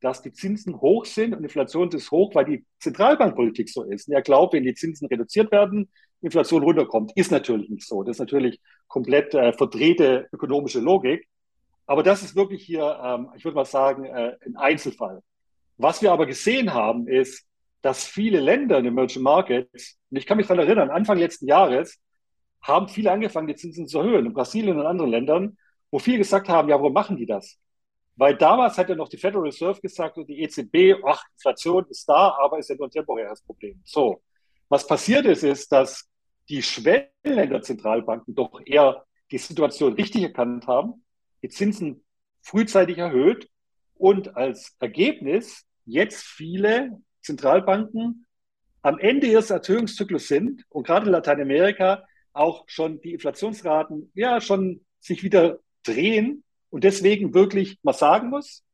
dass 0.00 0.22
die 0.22 0.32
Zinsen 0.32 0.80
hoch 0.80 1.04
sind 1.04 1.34
und 1.34 1.42
Inflation 1.42 1.90
ist 1.90 2.10
hoch, 2.10 2.34
weil 2.34 2.46
die 2.46 2.64
Zentralbankpolitik 2.78 3.68
so 3.68 3.82
ist. 3.84 4.08
Und 4.08 4.14
er 4.14 4.22
glaubt, 4.22 4.54
wenn 4.54 4.64
die 4.64 4.74
Zinsen 4.74 5.06
reduziert 5.08 5.52
werden, 5.52 5.90
Inflation 6.22 6.62
runterkommt. 6.62 7.12
Ist 7.16 7.30
natürlich 7.30 7.68
nicht 7.68 7.86
so. 7.86 8.02
Das 8.02 8.16
ist 8.16 8.20
natürlich 8.20 8.60
komplett 8.88 9.34
äh, 9.34 9.52
verdrehte 9.52 10.28
ökonomische 10.32 10.80
Logik. 10.80 11.28
Aber 11.86 12.02
das 12.02 12.22
ist 12.22 12.36
wirklich 12.36 12.62
hier, 12.62 12.98
ähm, 13.02 13.28
ich 13.36 13.44
würde 13.44 13.56
mal 13.56 13.64
sagen, 13.64 14.04
äh, 14.04 14.36
ein 14.46 14.56
Einzelfall. 14.56 15.22
Was 15.76 16.02
wir 16.02 16.12
aber 16.12 16.26
gesehen 16.26 16.72
haben, 16.72 17.08
ist, 17.08 17.46
dass 17.82 18.06
viele 18.06 18.40
Länder 18.40 18.78
in 18.78 18.84
den 18.84 18.92
Emerging 18.92 19.22
Markets, 19.22 19.98
und 20.10 20.16
ich 20.18 20.26
kann 20.26 20.36
mich 20.36 20.46
daran 20.46 20.64
erinnern, 20.64 20.90
Anfang 20.90 21.18
letzten 21.18 21.46
Jahres 21.46 21.98
haben 22.62 22.88
viele 22.88 23.10
angefangen, 23.10 23.46
die 23.46 23.56
Zinsen 23.56 23.88
zu 23.88 23.98
erhöhen, 23.98 24.26
in 24.26 24.32
Brasilien 24.32 24.78
und 24.78 24.86
anderen 24.86 25.10
Ländern, 25.10 25.58
wo 25.90 25.98
viele 25.98 26.18
gesagt 26.18 26.48
haben, 26.48 26.68
ja, 26.68 26.76
warum 26.76 26.92
machen 26.92 27.16
die 27.16 27.26
das? 27.26 27.58
Weil 28.16 28.36
damals 28.36 28.76
hat 28.76 28.88
ja 28.88 28.94
noch 28.94 29.08
die 29.08 29.16
Federal 29.16 29.44
Reserve 29.44 29.80
gesagt 29.80 30.18
und 30.18 30.28
die 30.28 30.42
EZB, 30.42 31.02
ach, 31.06 31.24
Inflation 31.34 31.86
ist 31.88 32.08
da, 32.08 32.36
aber 32.38 32.58
ist 32.58 32.68
ja 32.68 32.76
nur 32.76 32.88
ein 32.88 32.90
temporäres 32.90 33.42
Problem. 33.42 33.80
So. 33.84 34.22
Was 34.68 34.86
passiert 34.86 35.26
ist, 35.26 35.42
ist, 35.42 35.72
dass 35.72 36.08
die 36.48 36.62
Schwellenländer-Zentralbanken 36.62 38.34
doch 38.34 38.60
eher 38.64 39.04
die 39.30 39.38
Situation 39.38 39.94
richtig 39.94 40.22
erkannt 40.22 40.66
haben, 40.66 41.04
die 41.42 41.48
Zinsen 41.48 42.04
frühzeitig 42.42 42.98
erhöht 42.98 43.48
und 43.94 44.36
als 44.36 44.76
Ergebnis 44.80 45.64
jetzt 45.84 46.22
viele 46.22 47.00
Zentralbanken 47.22 48.26
am 48.82 48.98
Ende 48.98 49.26
ihres 49.26 49.50
Erhöhungszyklus 49.50 50.28
sind 50.28 50.64
und 50.68 50.86
gerade 50.86 51.06
in 51.06 51.12
Lateinamerika 51.12 52.04
auch 52.32 52.64
schon 52.66 53.00
die 53.00 53.14
Inflationsraten 53.14 54.10
ja 54.14 54.40
schon 54.40 54.84
sich 55.00 55.22
wieder 55.22 55.58
drehen 55.84 56.44
und 56.70 56.84
deswegen 56.84 57.34
wirklich 57.34 57.78
mal 57.82 57.92
sagen 57.92 58.30
muss, 58.30 58.64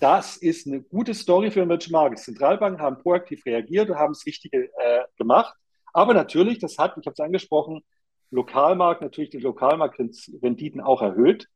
das 0.00 0.36
ist 0.36 0.66
eine 0.66 0.82
gute 0.82 1.14
Story 1.14 1.50
für 1.50 1.60
Emerging 1.60 1.92
Markets. 1.92 2.24
Zentralbanken 2.24 2.82
haben 2.82 2.98
proaktiv 2.98 3.46
reagiert 3.46 3.88
und 3.88 3.96
haben 3.96 4.12
das 4.12 4.26
Richtige 4.26 4.68
äh, 4.78 5.04
gemacht. 5.16 5.54
Aber 5.92 6.12
natürlich, 6.12 6.58
das 6.58 6.76
hat, 6.76 6.96
ich 6.98 7.06
habe 7.06 7.14
es 7.14 7.20
angesprochen, 7.20 7.82
Lokalmarkt, 8.30 9.02
natürlich 9.02 9.30
die 9.30 9.38
Lokalmarktrenditen 9.38 10.80
auch 10.80 11.02
erhöht 11.02 11.46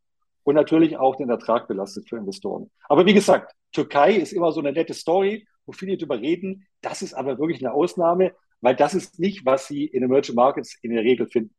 und 0.44 0.54
natürlich 0.54 0.96
auch 0.96 1.16
den 1.16 1.28
Ertrag 1.28 1.66
belastet 1.66 2.08
für 2.08 2.18
Investoren. 2.18 2.70
Aber 2.88 3.04
wie 3.04 3.14
gesagt, 3.14 3.52
Türkei 3.72 4.12
ist 4.12 4.32
immer 4.32 4.52
so 4.52 4.60
eine 4.60 4.72
nette 4.72 4.94
Story, 4.94 5.46
wo 5.64 5.72
viele 5.72 5.96
darüber 5.96 6.20
reden. 6.20 6.66
Das 6.82 7.02
ist 7.02 7.14
aber 7.14 7.38
wirklich 7.38 7.64
eine 7.64 7.74
Ausnahme 7.74 8.32
weil 8.60 8.76
das 8.76 8.94
ist 8.94 9.18
nicht, 9.18 9.44
was 9.44 9.68
Sie 9.68 9.84
in 9.84 10.02
Emerging 10.02 10.34
Markets 10.34 10.76
in 10.82 10.92
der 10.92 11.02
Regel 11.02 11.26
finden. 11.26 11.54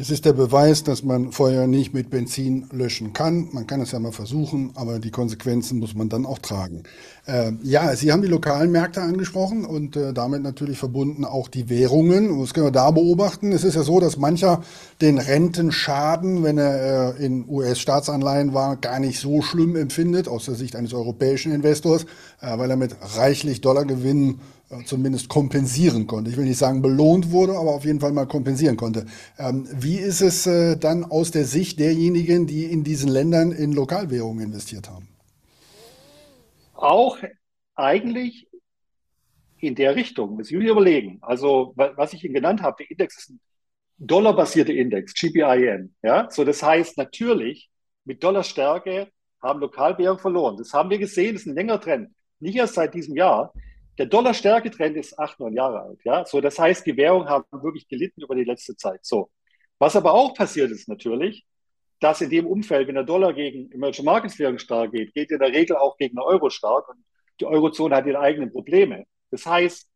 Es 0.00 0.10
ist 0.10 0.24
der 0.26 0.32
Beweis, 0.32 0.84
dass 0.84 1.02
man 1.02 1.32
Feuer 1.32 1.66
nicht 1.66 1.92
mit 1.92 2.08
Benzin 2.08 2.68
löschen 2.70 3.14
kann. 3.14 3.48
Man 3.52 3.66
kann 3.66 3.80
es 3.80 3.90
ja 3.90 3.98
mal 3.98 4.12
versuchen, 4.12 4.70
aber 4.76 5.00
die 5.00 5.10
Konsequenzen 5.10 5.80
muss 5.80 5.96
man 5.96 6.08
dann 6.08 6.24
auch 6.24 6.38
tragen. 6.38 6.84
Äh, 7.26 7.50
ja, 7.64 7.96
Sie 7.96 8.12
haben 8.12 8.22
die 8.22 8.28
lokalen 8.28 8.70
Märkte 8.70 9.00
angesprochen 9.00 9.64
und 9.64 9.96
äh, 9.96 10.12
damit 10.12 10.42
natürlich 10.42 10.78
verbunden 10.78 11.24
auch 11.24 11.48
die 11.48 11.68
Währungen. 11.68 12.38
Das 12.38 12.54
können 12.54 12.66
wir 12.66 12.70
da 12.70 12.92
beobachten. 12.92 13.50
Es 13.50 13.64
ist 13.64 13.74
ja 13.74 13.82
so, 13.82 13.98
dass 13.98 14.18
mancher 14.18 14.62
den 15.00 15.18
Rentenschaden, 15.18 16.44
wenn 16.44 16.58
er 16.58 17.16
äh, 17.18 17.24
in 17.24 17.48
US-Staatsanleihen 17.48 18.54
war, 18.54 18.76
gar 18.76 19.00
nicht 19.00 19.18
so 19.18 19.42
schlimm 19.42 19.74
empfindet 19.74 20.28
aus 20.28 20.44
der 20.44 20.54
Sicht 20.54 20.76
eines 20.76 20.94
europäischen 20.94 21.50
Investors, 21.50 22.04
äh, 22.40 22.56
weil 22.56 22.70
er 22.70 22.76
mit 22.76 22.94
reichlich 23.16 23.62
Dollargewinnen 23.62 24.38
zumindest 24.84 25.28
kompensieren 25.28 26.06
konnte. 26.06 26.30
Ich 26.30 26.36
will 26.36 26.44
nicht 26.44 26.58
sagen 26.58 26.82
belohnt 26.82 27.30
wurde, 27.30 27.52
aber 27.52 27.74
auf 27.74 27.84
jeden 27.84 28.00
Fall 28.00 28.12
mal 28.12 28.26
kompensieren 28.26 28.76
konnte. 28.76 29.06
Ähm, 29.38 29.66
wie 29.72 29.96
ist 29.96 30.20
es 30.20 30.46
äh, 30.46 30.76
dann 30.76 31.04
aus 31.04 31.30
der 31.30 31.44
Sicht 31.44 31.80
derjenigen, 31.80 32.46
die 32.46 32.64
in 32.64 32.84
diesen 32.84 33.08
Ländern 33.08 33.52
in 33.52 33.72
Lokalwährungen 33.72 34.44
investiert 34.44 34.90
haben? 34.90 35.08
Auch 36.74 37.18
eigentlich 37.74 38.46
in 39.58 39.74
der 39.74 39.96
Richtung, 39.96 40.36
muss 40.36 40.50
ich 40.50 40.56
überlegen. 40.56 41.18
Also, 41.22 41.72
was 41.76 42.12
ich 42.12 42.24
Ihnen 42.24 42.34
genannt 42.34 42.62
habe, 42.62 42.76
der 42.78 42.90
Index 42.90 43.18
ist 43.18 43.30
ein 43.30 43.40
dollarbasierter 43.98 44.72
Index, 44.72 45.14
GPIM. 45.14 45.94
Ja? 46.02 46.28
So, 46.30 46.44
das 46.44 46.62
heißt 46.62 46.96
natürlich, 46.96 47.70
mit 48.04 48.22
Dollarstärke 48.22 49.08
haben 49.42 49.60
Lokalwährungen 49.60 50.20
verloren. 50.20 50.56
Das 50.56 50.72
haben 50.72 50.90
wir 50.90 50.98
gesehen, 50.98 51.34
das 51.34 51.42
ist 51.42 51.48
ein 51.48 51.54
längerer 51.54 51.80
Trend. 51.80 52.10
Nicht 52.40 52.56
erst 52.56 52.74
seit 52.74 52.94
diesem 52.94 53.16
Jahr. 53.16 53.52
Der 53.98 54.06
Dollar-Stärke-Trend 54.06 54.96
ist 54.96 55.18
acht, 55.18 55.40
neun 55.40 55.54
Jahre 55.54 55.82
alt. 55.82 56.00
Ja, 56.04 56.24
so 56.24 56.40
das 56.40 56.58
heißt, 56.58 56.86
die 56.86 56.96
Währungen 56.96 57.28
haben 57.28 57.44
wirklich 57.50 57.88
gelitten 57.88 58.22
über 58.22 58.36
die 58.36 58.44
letzte 58.44 58.76
Zeit. 58.76 59.00
So, 59.04 59.30
was 59.78 59.96
aber 59.96 60.14
auch 60.14 60.34
passiert 60.34 60.70
ist 60.70 60.88
natürlich, 60.88 61.44
dass 62.00 62.20
in 62.20 62.30
dem 62.30 62.46
Umfeld, 62.46 62.86
wenn 62.86 62.94
der 62.94 63.04
Dollar 63.04 63.32
gegen 63.32 63.70
Emerging 63.72 64.04
Markets 64.04 64.38
Währung 64.38 64.58
stark 64.58 64.92
geht, 64.92 65.14
geht 65.14 65.32
in 65.32 65.40
der 65.40 65.52
Regel 65.52 65.76
auch 65.76 65.96
gegen 65.96 66.14
den 66.14 66.22
Euro 66.22 66.48
stark 66.48 66.88
und 66.88 67.04
die 67.40 67.46
Eurozone 67.46 67.96
hat 67.96 68.06
ihre 68.06 68.20
eigenen 68.20 68.52
Probleme. 68.52 69.04
Das 69.30 69.46
heißt, 69.46 69.88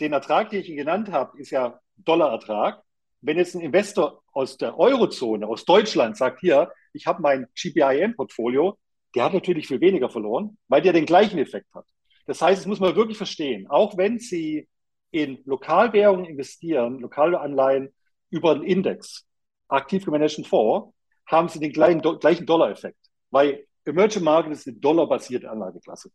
den 0.00 0.12
Ertrag, 0.12 0.50
den 0.50 0.60
ich 0.60 0.68
Ihnen 0.68 0.78
genannt 0.78 1.10
habe, 1.10 1.38
ist 1.38 1.50
ja 1.50 1.80
Dollarertrag. 1.96 2.82
Wenn 3.20 3.36
jetzt 3.36 3.56
ein 3.56 3.60
Investor 3.60 4.22
aus 4.32 4.56
der 4.56 4.78
Eurozone, 4.78 5.46
aus 5.46 5.64
Deutschland 5.64 6.16
sagt, 6.16 6.40
hier, 6.40 6.72
ich 6.92 7.06
habe 7.08 7.20
mein 7.20 7.48
GPIM-Portfolio, 7.54 8.78
der 9.14 9.24
hat 9.24 9.34
natürlich 9.34 9.66
viel 9.66 9.80
weniger 9.80 10.08
verloren, 10.08 10.56
weil 10.68 10.82
der 10.82 10.92
den 10.92 11.06
gleichen 11.06 11.38
Effekt 11.38 11.66
hat. 11.74 11.86
Das 12.28 12.42
heißt, 12.42 12.60
das 12.60 12.66
muss 12.66 12.78
man 12.78 12.94
wirklich 12.94 13.16
verstehen. 13.16 13.66
Auch 13.68 13.96
wenn 13.96 14.18
Sie 14.18 14.68
in 15.10 15.38
Lokalwährungen 15.46 16.26
investieren, 16.26 17.00
lokale 17.00 17.40
Anleihen 17.40 17.88
über 18.28 18.50
einen 18.50 18.64
Index, 18.64 19.26
aktiv 19.66 20.04
gemanagten 20.04 20.44
Fonds, 20.44 20.94
haben 21.26 21.48
sie 21.48 21.58
den 21.58 21.72
gleichen, 21.72 22.02
gleichen 22.20 22.44
Dollar-Effekt, 22.44 22.98
weil 23.30 23.66
Emerging 23.86 24.24
Market 24.24 24.52
ist 24.52 24.68
eine 24.68 24.76
dollarbasierte 24.76 25.50
Anlageklasse. 25.50 26.10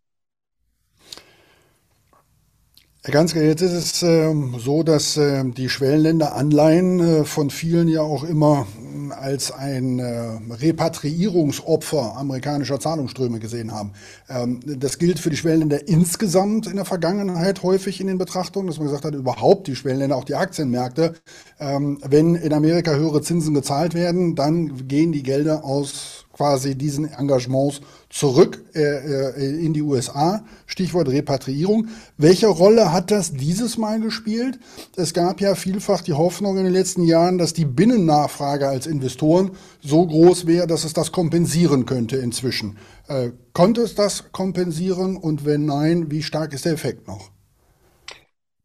Herr 3.06 3.12
Ganske, 3.12 3.44
jetzt 3.44 3.60
ist 3.62 3.74
es 3.74 4.04
äh, 4.04 4.34
so, 4.60 4.82
dass 4.82 5.18
äh, 5.18 5.44
die 5.44 5.68
Schwellenländer 5.68 6.36
Anleihen 6.36 7.02
äh, 7.02 7.26
von 7.26 7.50
vielen 7.50 7.90
ja 7.90 8.00
auch 8.00 8.24
immer 8.24 8.66
hm, 8.78 9.12
als 9.12 9.52
ein 9.52 10.00
äh, 10.00 10.40
Repatriierungsopfer 10.50 12.16
amerikanischer 12.16 12.80
Zahlungsströme 12.80 13.40
gesehen 13.40 13.74
haben. 13.74 13.92
Ähm, 14.30 14.62
das 14.64 15.00
gilt 15.00 15.20
für 15.20 15.30
die 15.30 15.36
Schwellenländer 15.36 15.86
insgesamt 15.90 16.66
in 16.66 16.78
der 16.78 16.86
Vergangenheit 16.86 17.62
häufig 17.62 18.00
in 18.00 18.08
den 18.08 18.18
Betrachtungen, 18.18 18.68
dass 18.68 18.78
man 18.78 18.88
gesagt 18.88 19.04
hat, 19.04 19.16
überhaupt 19.16 19.68
die 19.68 19.76
Schwellenländer, 19.76 20.16
auch 20.16 20.24
die 20.24 20.36
Aktienmärkte, 20.36 21.16
ähm, 21.60 22.00
wenn 22.08 22.36
in 22.36 22.54
Amerika 22.54 22.94
höhere 22.94 23.22
Zinsen 23.22 23.54
gezahlt 23.54 23.96
werden, 23.96 24.36
dann 24.36 24.88
gehen 24.88 25.12
die 25.12 25.24
Gelder 25.24 25.66
aus 25.66 26.23
quasi 26.34 26.76
diesen 26.76 27.06
Engagements 27.06 27.80
zurück 28.10 28.66
äh, 28.76 28.82
äh, 28.82 29.66
in 29.66 29.74
die 29.74 29.82
USA. 29.82 30.44
Stichwort 30.66 31.08
Repatriierung. 31.08 31.88
Welche 32.18 32.48
Rolle 32.48 32.92
hat 32.92 33.12
das 33.12 33.32
dieses 33.34 33.78
Mal 33.78 34.02
gespielt? 34.02 34.60
Es 34.98 35.14
gab 35.14 35.40
ja 35.40 35.56
vielfach 35.56 36.02
die 36.02 36.14
Hoffnung 36.14 36.58
in 36.58 36.66
den 36.66 36.74
letzten 36.74 37.04
Jahren, 37.06 37.38
dass 37.38 37.54
die 37.54 37.66
Binnennachfrage 37.66 38.68
als 38.68 38.88
Investoren 38.88 39.52
so 39.80 40.06
groß 40.06 40.48
wäre, 40.48 40.68
dass 40.68 40.84
es 40.84 40.94
das 40.94 41.12
kompensieren 41.12 41.86
könnte 41.86 42.18
inzwischen. 42.18 42.78
Äh, 43.08 43.32
konnte 43.54 43.82
es 43.82 43.96
das 43.96 44.32
kompensieren 44.32 45.16
und 45.16 45.46
wenn 45.46 45.66
nein, 45.66 46.12
wie 46.12 46.24
stark 46.24 46.54
ist 46.54 46.66
der 46.66 46.74
Effekt 46.74 47.08
noch? 47.08 47.30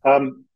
Ähm, 0.04 0.46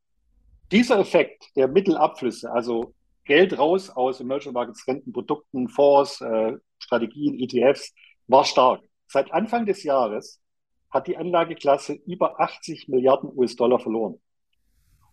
dieser 0.70 0.98
Effekt 0.98 1.54
der 1.54 1.68
Mittelabflüsse, 1.68 2.50
also 2.50 2.94
Geld 3.24 3.56
raus 3.58 3.90
aus 3.90 4.20
Emerging 4.20 4.52
Markets, 4.52 4.86
Rentenprodukten, 4.88 5.68
Fonds, 5.68 6.20
äh, 6.20 6.54
Strategien, 6.92 7.40
ETFs, 7.40 7.94
war 8.26 8.44
stark. 8.44 8.82
Seit 9.06 9.32
Anfang 9.32 9.64
des 9.64 9.82
Jahres 9.82 10.42
hat 10.90 11.06
die 11.06 11.16
Anlageklasse 11.16 11.94
über 12.06 12.38
80 12.38 12.88
Milliarden 12.88 13.30
US-Dollar 13.34 13.78
verloren. 13.78 14.20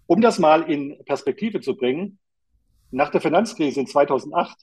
Um 0.05 0.19
das 0.19 0.39
mal 0.39 0.69
in 0.69 1.01
Perspektive 1.05 1.61
zu 1.61 1.77
bringen, 1.77 2.19
nach 2.91 3.11
der 3.11 3.21
Finanzkrise 3.21 3.79
in 3.79 3.87
2008 3.87 4.57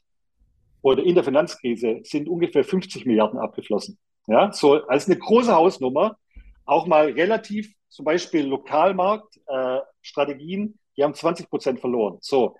oder 0.83 1.03
in 1.03 1.15
der 1.15 1.25
Finanzkrise 1.25 2.01
sind 2.03 2.29
ungefähr 2.29 2.65
50 2.65 3.07
Milliarden 3.07 3.39
abgeflossen. 3.39 3.97
Ja, 4.27 4.53
so 4.53 4.87
als 4.89 5.07
eine 5.07 5.17
große 5.17 5.55
Hausnummer, 5.55 6.19
auch 6.67 6.87
mal 6.87 7.13
relativ, 7.13 7.73
zum 7.89 8.05
Beispiel 8.05 8.45
Lokalmarktstrategien, 8.45 10.67
äh, 10.67 10.73
die 10.97 11.05
haben 11.05 11.15
20 11.15 11.49
Prozent 11.49 11.81
verloren. 11.81 12.19
So, 12.21 12.57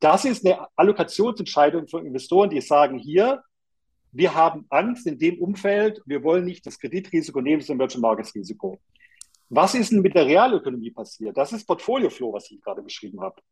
das 0.00 0.26
ist 0.26 0.44
eine 0.44 0.66
Allokationsentscheidung 0.76 1.88
von 1.88 2.04
Investoren, 2.04 2.50
die 2.50 2.60
sagen, 2.60 2.98
hier, 2.98 3.42
wir 4.14 4.32
haben 4.32 4.64
Angst 4.70 5.08
in 5.08 5.18
dem 5.18 5.40
Umfeld, 5.40 6.00
wir 6.06 6.22
wollen 6.22 6.44
nicht 6.44 6.64
das 6.64 6.78
Kreditrisiko 6.78 7.40
nehmen, 7.40 7.58
das 7.60 7.68
Emerging 7.68 8.00
Markets 8.00 8.32
Risiko. 8.34 8.80
Was 9.48 9.74
ist 9.74 9.90
denn 9.90 10.02
mit 10.02 10.14
der 10.14 10.26
Realökonomie 10.26 10.92
passiert? 10.92 11.36
Das 11.36 11.52
ist 11.52 11.66
Portfolio-Flow, 11.66 12.32
was 12.32 12.48
ich 12.50 12.62
gerade 12.62 12.80
beschrieben 12.80 13.20
habe. 13.20 13.42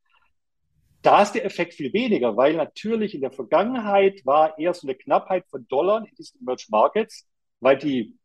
Da 1.02 1.20
ist 1.22 1.32
der 1.32 1.44
Effekt 1.44 1.74
viel 1.74 1.92
weniger, 1.92 2.36
weil 2.36 2.54
natürlich 2.54 3.12
in 3.14 3.22
der 3.22 3.32
Vergangenheit 3.32 4.24
war 4.24 4.56
eher 4.56 4.72
so 4.72 4.86
eine 4.86 4.94
Knappheit 4.94 5.44
von 5.48 5.66
Dollar 5.66 6.06
in 6.06 6.14
diesen 6.14 6.40
Emerging 6.40 6.68
Markets, 6.70 7.26
weil 7.58 7.76
die 7.76 8.16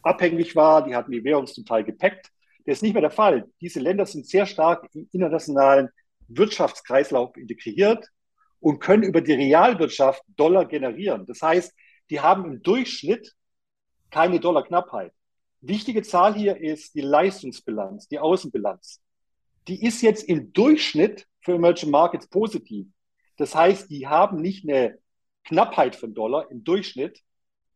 abhängig 0.00 0.56
war, 0.56 0.86
die 0.86 0.96
hatten 0.96 1.12
die 1.12 1.22
Währung 1.22 1.46
zum 1.46 1.66
Teil 1.66 1.84
gepackt. 1.84 2.30
Das 2.64 2.78
ist 2.78 2.82
nicht 2.82 2.94
mehr 2.94 3.02
der 3.02 3.10
Fall. 3.10 3.46
Diese 3.60 3.78
Länder 3.78 4.06
sind 4.06 4.26
sehr 4.26 4.46
stark 4.46 4.88
im 4.94 5.06
internationalen 5.12 5.90
Wirtschaftskreislauf 6.28 7.36
integriert 7.36 8.08
und 8.64 8.78
können 8.78 9.02
über 9.02 9.20
die 9.20 9.34
Realwirtschaft 9.34 10.22
Dollar 10.36 10.64
generieren. 10.64 11.26
Das 11.26 11.42
heißt, 11.42 11.74
die 12.08 12.20
haben 12.20 12.46
im 12.46 12.62
Durchschnitt 12.62 13.34
keine 14.10 14.40
Dollarknappheit. 14.40 15.12
Wichtige 15.60 16.02
Zahl 16.02 16.34
hier 16.34 16.56
ist 16.56 16.94
die 16.94 17.02
Leistungsbilanz, 17.02 18.08
die 18.08 18.18
Außenbilanz. 18.18 19.02
Die 19.68 19.84
ist 19.84 20.00
jetzt 20.00 20.22
im 20.22 20.54
Durchschnitt 20.54 21.26
für 21.40 21.56
Emerging 21.56 21.90
Markets 21.90 22.26
positiv. 22.26 22.86
Das 23.36 23.54
heißt, 23.54 23.90
die 23.90 24.06
haben 24.06 24.40
nicht 24.40 24.66
eine 24.66 24.98
Knappheit 25.44 25.94
von 25.94 26.14
Dollar 26.14 26.50
im 26.50 26.64
Durchschnitt, 26.64 27.20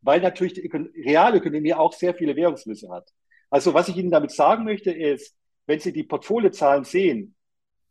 weil 0.01 0.21
natürlich 0.21 0.53
die 0.53 0.71
Realökonomie 1.05 1.75
auch 1.75 1.93
sehr 1.93 2.15
viele 2.15 2.35
Währungsflüsse 2.35 2.89
hat. 2.89 3.11
Also 3.51 3.75
was 3.75 3.89
ich 3.89 3.97
Ihnen 3.97 4.09
damit 4.09 4.31
sagen 4.31 4.63
möchte 4.63 4.91
ist, 4.91 5.35
wenn 5.67 5.79
Sie 5.79 5.93
die 5.93 6.03
Portfoliozahlen 6.03 6.83
sehen, 6.83 7.35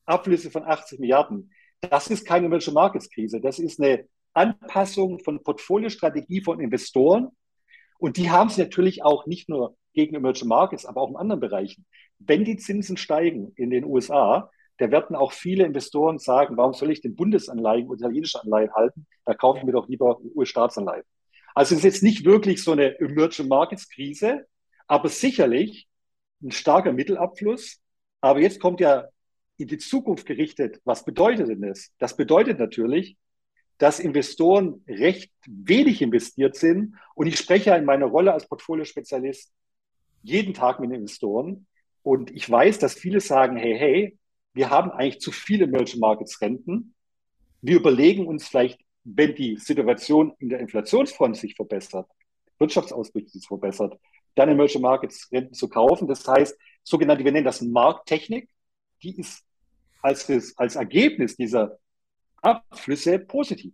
Abflüsse 0.05 0.51
von 0.51 0.65
80 0.65 0.99
Milliarden. 0.99 1.53
Das 1.81 2.09
ist 2.09 2.27
keine 2.27 2.47
Emerging 2.47 2.75
Markets 2.75 3.11
Krise. 3.11 3.41
Das 3.41 3.59
ist 3.59 3.81
eine 3.81 4.07
Anpassung 4.33 5.21
von 5.21 5.43
Portfoliostrategie 5.43 6.43
von 6.43 6.61
Investoren. 6.61 7.29
Und 7.99 8.17
die 8.17 8.31
haben 8.31 8.51
sie 8.51 8.63
natürlich 8.63 9.03
auch 9.03 9.27
nicht 9.27 9.49
nur 9.49 9.77
gegen 9.93 10.15
Emerging 10.15 10.49
Markets, 10.49 10.87
aber 10.87 11.01
auch 11.01 11.11
in 11.11 11.17
anderen 11.17 11.41
Bereichen. 11.41 11.87
Wenn 12.19 12.45
die 12.45 12.57
Zinsen 12.57 12.97
steigen 12.97 13.53
in 13.57 13.71
den 13.71 13.85
USA, 13.85 14.51
da 14.79 14.91
werden 14.93 15.17
auch 15.17 15.33
viele 15.33 15.65
Investoren 15.65 16.19
sagen, 16.19 16.57
warum 16.57 16.73
soll 16.73 16.93
ich 16.93 17.01
den 17.01 17.17
Bundesanleihen 17.17 17.89
oder 17.89 17.99
italienische 18.01 18.41
Anleihen 18.41 18.73
halten? 18.75 19.07
Da 19.25 19.35
kaufe 19.35 19.59
ich 19.59 19.65
mir 19.65 19.73
doch 19.73 19.89
lieber 19.89 20.21
US-Staatsanleihen. 20.35 21.03
Also 21.55 21.75
es 21.75 21.81
ist 21.81 21.85
jetzt 21.85 22.03
nicht 22.05 22.25
wirklich 22.25 22.63
so 22.63 22.73
eine 22.73 22.99
Emerging 23.01 23.49
Markets 23.49 23.89
Krise, 23.89 24.47
aber 24.87 25.09
sicherlich 25.09 25.89
ein 26.41 26.53
starker 26.53 26.93
Mittelabfluss. 26.93 27.81
Aber 28.21 28.41
jetzt 28.41 28.61
kommt 28.61 28.79
ja 28.81 29.09
in 29.59 29.69
die 29.69 29.79
Zukunft 29.79 30.25
gerichtet, 30.25 30.81
was 30.85 31.05
bedeutet 31.05 31.49
denn 31.49 31.61
das? 31.61 31.91
Das 31.99 32.17
bedeutet 32.17 32.59
natürlich, 32.59 33.17
dass 33.77 34.01
Investoren 34.01 34.83
recht 34.89 35.33
wenig 35.47 36.01
investiert 36.01 36.57
sind. 36.57 36.95
Und 37.15 37.27
ich 37.27 37.37
spreche 37.37 37.75
in 37.75 37.85
meiner 37.85 38.07
Rolle 38.07 38.33
als 38.33 38.49
Portfoliospezialist 38.49 39.53
jeden 40.23 40.55
Tag 40.55 40.81
mit 40.81 40.93
Investoren. 40.93 41.67
Und 42.03 42.31
ich 42.31 42.49
weiß, 42.49 42.79
dass 42.79 42.95
viele 42.95 43.21
sagen, 43.21 43.57
hey, 43.57 43.77
hey, 43.77 44.19
wir 44.55 44.71
haben 44.71 44.91
eigentlich 44.91 45.21
zu 45.21 45.33
viele 45.33 45.65
Emerging 45.65 46.01
Markets 46.01 46.41
Renten. 46.41 46.95
Wir 47.61 47.77
überlegen 47.77 48.27
uns 48.27 48.49
vielleicht, 48.49 48.81
wenn 49.05 49.35
die 49.35 49.57
Situation 49.57 50.35
in 50.39 50.49
der 50.49 50.61
Inflationsfront 50.61 51.37
sich 51.37 51.55
verbessert, 51.55 52.09
Wirtschaftsausblick 52.59 53.29
sich 53.29 53.47
verbessert, 53.47 53.99
dann 54.35 54.49
Emerging 54.49 54.83
Markets 54.83 55.31
Renten 55.33 55.55
zu 55.55 55.69
kaufen. 55.69 56.09
Das 56.09 56.27
heißt, 56.27 56.57
sogenannte, 56.83 57.25
wir 57.25 57.33
nennen 57.33 57.45
das 57.45 57.61
Markttechnik, 57.61 58.49
die 59.03 59.19
ist 59.19 59.45
als, 60.03 60.27
als 60.57 60.77
Ergebnis 60.77 61.37
dieser 61.37 61.79
Abflüsse 62.43 63.19
positiv. 63.19 63.73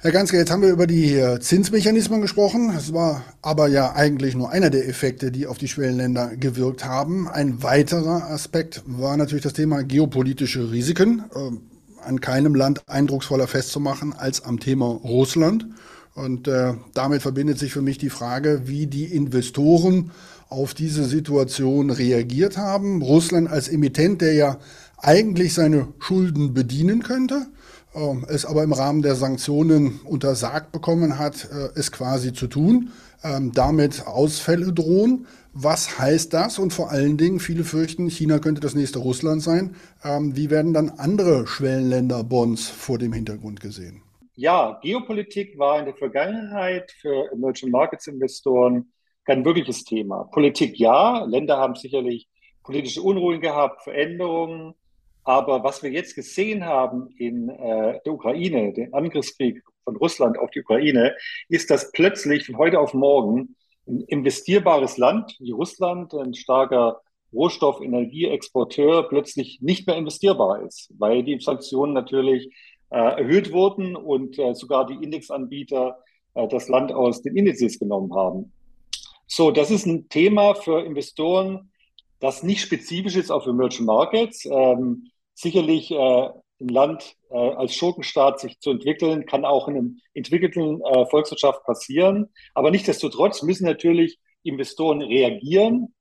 Herr 0.00 0.12
Ganske, 0.12 0.36
jetzt 0.36 0.52
haben 0.52 0.62
wir 0.62 0.70
über 0.70 0.86
die 0.86 1.14
äh, 1.14 1.40
Zinsmechanismen 1.40 2.20
gesprochen. 2.20 2.72
Es 2.76 2.92
war 2.92 3.24
aber 3.42 3.66
ja 3.66 3.94
eigentlich 3.94 4.36
nur 4.36 4.50
einer 4.50 4.70
der 4.70 4.88
Effekte, 4.88 5.32
die 5.32 5.48
auf 5.48 5.58
die 5.58 5.66
Schwellenländer 5.66 6.36
gewirkt 6.36 6.84
haben. 6.84 7.26
Ein 7.26 7.64
weiterer 7.64 8.30
Aspekt 8.30 8.82
war 8.86 9.16
natürlich 9.16 9.42
das 9.42 9.54
Thema 9.54 9.82
geopolitische 9.82 10.70
Risiken. 10.70 11.24
Ähm, 11.34 11.62
an 12.04 12.20
keinem 12.20 12.54
Land 12.54 12.82
eindrucksvoller 12.88 13.46
festzumachen 13.46 14.12
als 14.12 14.44
am 14.44 14.60
Thema 14.60 14.86
Russland. 14.86 15.66
Und 16.14 16.48
äh, 16.48 16.74
damit 16.94 17.22
verbindet 17.22 17.58
sich 17.58 17.72
für 17.72 17.82
mich 17.82 17.98
die 17.98 18.10
Frage, 18.10 18.62
wie 18.64 18.86
die 18.86 19.04
Investoren 19.04 20.10
auf 20.48 20.74
diese 20.74 21.04
Situation 21.04 21.90
reagiert 21.90 22.56
haben. 22.56 23.02
Russland 23.02 23.48
als 23.50 23.68
Emittent, 23.68 24.22
der 24.22 24.32
ja 24.32 24.58
eigentlich 24.98 25.54
seine 25.54 25.88
Schulden 25.98 26.54
bedienen 26.54 27.02
könnte, 27.02 27.46
ähm, 27.94 28.26
es 28.28 28.44
aber 28.44 28.62
im 28.62 28.72
Rahmen 28.72 29.02
der 29.02 29.14
Sanktionen 29.14 30.00
untersagt 30.04 30.72
bekommen 30.72 31.18
hat, 31.18 31.48
äh, 31.50 31.78
es 31.78 31.92
quasi 31.92 32.32
zu 32.32 32.46
tun, 32.46 32.90
ähm, 33.24 33.52
damit 33.52 34.06
Ausfälle 34.06 34.72
drohen. 34.72 35.26
Was 35.52 35.98
heißt 35.98 36.32
das? 36.34 36.58
Und 36.58 36.72
vor 36.72 36.90
allen 36.90 37.16
Dingen, 37.16 37.40
viele 37.40 37.64
fürchten, 37.64 38.08
China 38.08 38.38
könnte 38.38 38.60
das 38.60 38.74
nächste 38.74 38.98
Russland 38.98 39.42
sein. 39.42 39.74
Ähm, 40.04 40.36
wie 40.36 40.50
werden 40.50 40.74
dann 40.74 40.90
andere 40.90 41.46
Schwellenländer-Bonds 41.46 42.68
vor 42.68 42.98
dem 42.98 43.12
Hintergrund 43.12 43.60
gesehen? 43.60 44.02
Ja, 44.34 44.78
Geopolitik 44.82 45.58
war 45.58 45.80
in 45.80 45.86
der 45.86 45.96
Vergangenheit 45.96 46.92
für 47.00 47.32
Emerging 47.32 47.70
Markets 47.70 48.06
Investoren 48.06 48.92
kein 49.24 49.44
wirkliches 49.44 49.84
Thema. 49.84 50.24
Politik 50.24 50.78
ja, 50.78 51.24
Länder 51.24 51.58
haben 51.58 51.74
sicherlich 51.74 52.28
politische 52.62 53.02
Unruhen 53.02 53.40
gehabt, 53.40 53.82
Veränderungen, 53.82 54.74
aber 55.28 55.62
was 55.62 55.82
wir 55.82 55.90
jetzt 55.90 56.14
gesehen 56.14 56.64
haben 56.64 57.10
in 57.18 57.50
äh, 57.50 58.00
der 58.02 58.14
Ukraine, 58.14 58.72
den 58.72 58.94
Angriffskrieg 58.94 59.62
von 59.84 59.94
Russland 59.96 60.38
auf 60.38 60.50
die 60.52 60.60
Ukraine, 60.60 61.14
ist, 61.50 61.70
dass 61.70 61.92
plötzlich 61.92 62.46
von 62.46 62.56
heute 62.56 62.80
auf 62.80 62.94
morgen 62.94 63.54
ein 63.86 64.00
investierbares 64.06 64.96
Land 64.96 65.36
wie 65.38 65.50
Russland, 65.50 66.14
ein 66.14 66.32
starker 66.32 67.02
Rohstoff-, 67.30 67.82
Energieexporteur, 67.82 69.06
plötzlich 69.06 69.60
nicht 69.60 69.86
mehr 69.86 69.96
investierbar 69.96 70.62
ist, 70.62 70.94
weil 70.96 71.22
die 71.22 71.38
Sanktionen 71.38 71.92
natürlich 71.92 72.50
äh, 72.88 72.96
erhöht 72.96 73.52
wurden 73.52 73.96
und 73.96 74.38
äh, 74.38 74.54
sogar 74.54 74.86
die 74.86 75.04
Indexanbieter 75.04 75.98
äh, 76.32 76.48
das 76.48 76.68
Land 76.68 76.90
aus 76.90 77.20
den 77.20 77.36
Indizes 77.36 77.78
genommen 77.78 78.14
haben. 78.14 78.50
So, 79.26 79.50
das 79.50 79.70
ist 79.70 79.84
ein 79.84 80.08
Thema 80.08 80.54
für 80.54 80.80
Investoren, 80.86 81.70
das 82.18 82.42
nicht 82.42 82.62
spezifisch 82.62 83.16
ist 83.16 83.30
auf 83.30 83.46
Emerging 83.46 83.84
Markets. 83.84 84.46
Ähm, 84.46 85.10
sicherlich 85.38 85.90
äh, 85.92 86.28
ein 86.60 86.68
Land 86.68 87.14
äh, 87.30 87.36
als 87.36 87.74
Schurkenstaat 87.74 88.40
sich 88.40 88.58
zu 88.58 88.70
entwickeln, 88.70 89.24
kann 89.24 89.44
auch 89.44 89.68
in 89.68 89.76
einem 89.76 90.00
entwickelten 90.14 90.82
äh, 90.82 91.06
Volkswirtschaft 91.06 91.64
passieren. 91.64 92.28
Aber 92.54 92.70
nichtsdestotrotz 92.70 93.42
müssen 93.42 93.64
natürlich 93.64 94.18
Investoren 94.42 95.00
reagieren. 95.00 95.94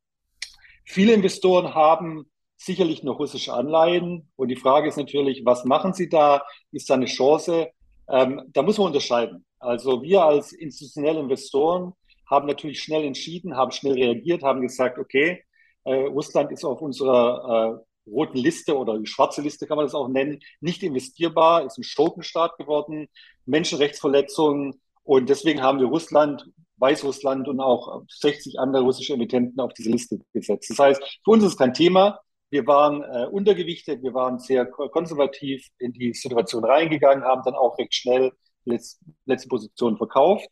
Viele 0.85 1.13
Investoren 1.13 1.75
haben 1.75 2.31
sicherlich 2.55 3.03
noch 3.03 3.19
russische 3.19 3.53
Anleihen. 3.53 4.31
Und 4.35 4.47
die 4.47 4.55
Frage 4.55 4.87
ist 4.87 4.97
natürlich, 4.97 5.43
was 5.45 5.65
machen 5.65 5.93
sie 5.93 6.09
da? 6.09 6.41
Ist 6.71 6.89
da 6.89 6.95
eine 6.95 7.05
Chance? 7.05 7.69
Ähm, 8.09 8.41
da 8.53 8.63
muss 8.63 8.79
man 8.79 8.87
unterscheiden. 8.87 9.45
Also 9.59 10.01
wir 10.01 10.23
als 10.23 10.51
institutionelle 10.53 11.19
Investoren 11.19 11.93
haben 12.27 12.47
natürlich 12.47 12.81
schnell 12.81 13.03
entschieden, 13.03 13.55
haben 13.55 13.71
schnell 13.71 13.93
reagiert, 13.93 14.41
haben 14.41 14.61
gesagt, 14.61 14.97
okay, 14.97 15.43
äh, 15.83 15.93
Russland 15.93 16.51
ist 16.51 16.65
auf 16.65 16.81
unserer 16.81 17.79
äh, 17.79 17.86
roten 18.07 18.37
Liste 18.37 18.77
oder 18.77 18.99
schwarze 19.05 19.41
Liste 19.41 19.67
kann 19.67 19.77
man 19.77 19.85
das 19.85 19.95
auch 19.95 20.07
nennen, 20.07 20.39
nicht 20.61 20.83
investierbar, 20.83 21.65
ist 21.65 21.77
ein 21.77 21.83
Schurkenstaat 21.83 22.57
geworden, 22.57 23.07
Menschenrechtsverletzungen 23.45 24.81
und 25.03 25.29
deswegen 25.29 25.61
haben 25.61 25.79
wir 25.79 25.87
Russland, 25.87 26.49
Weißrussland 26.77 27.47
und 27.47 27.59
auch 27.59 28.03
60 28.09 28.59
andere 28.59 28.83
russische 28.83 29.13
Emittenten 29.13 29.59
auf 29.59 29.73
diese 29.73 29.89
Liste 29.89 30.19
gesetzt. 30.33 30.69
Das 30.69 30.79
heißt, 30.79 31.21
für 31.23 31.31
uns 31.31 31.43
ist 31.43 31.51
es 31.51 31.57
kein 31.57 31.73
Thema. 31.73 32.19
Wir 32.49 32.65
waren 32.67 33.03
äh, 33.03 33.27
untergewichtet, 33.27 34.03
wir 34.03 34.13
waren 34.13 34.39
sehr 34.39 34.65
konservativ 34.65 35.67
in 35.79 35.91
die 35.93 36.13
Situation 36.13 36.63
reingegangen, 36.63 37.23
haben 37.23 37.41
dann 37.43 37.55
auch 37.55 37.77
recht 37.77 37.93
schnell 37.93 38.31
letzte, 38.65 39.05
letzte 39.25 39.49
Position 39.49 39.97
verkauft. 39.97 40.47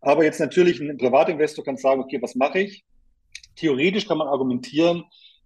Aber 0.00 0.24
jetzt 0.24 0.38
natürlich 0.38 0.80
ein 0.80 0.96
Privatinvestor 0.98 1.64
kann 1.64 1.76
sagen, 1.76 2.02
okay, 2.02 2.20
was 2.20 2.34
mache 2.34 2.60
ich? 2.60 2.84
Theoretisch 3.56 4.06
kann 4.06 4.18
man 4.18 4.28
argumentieren, 4.28 5.04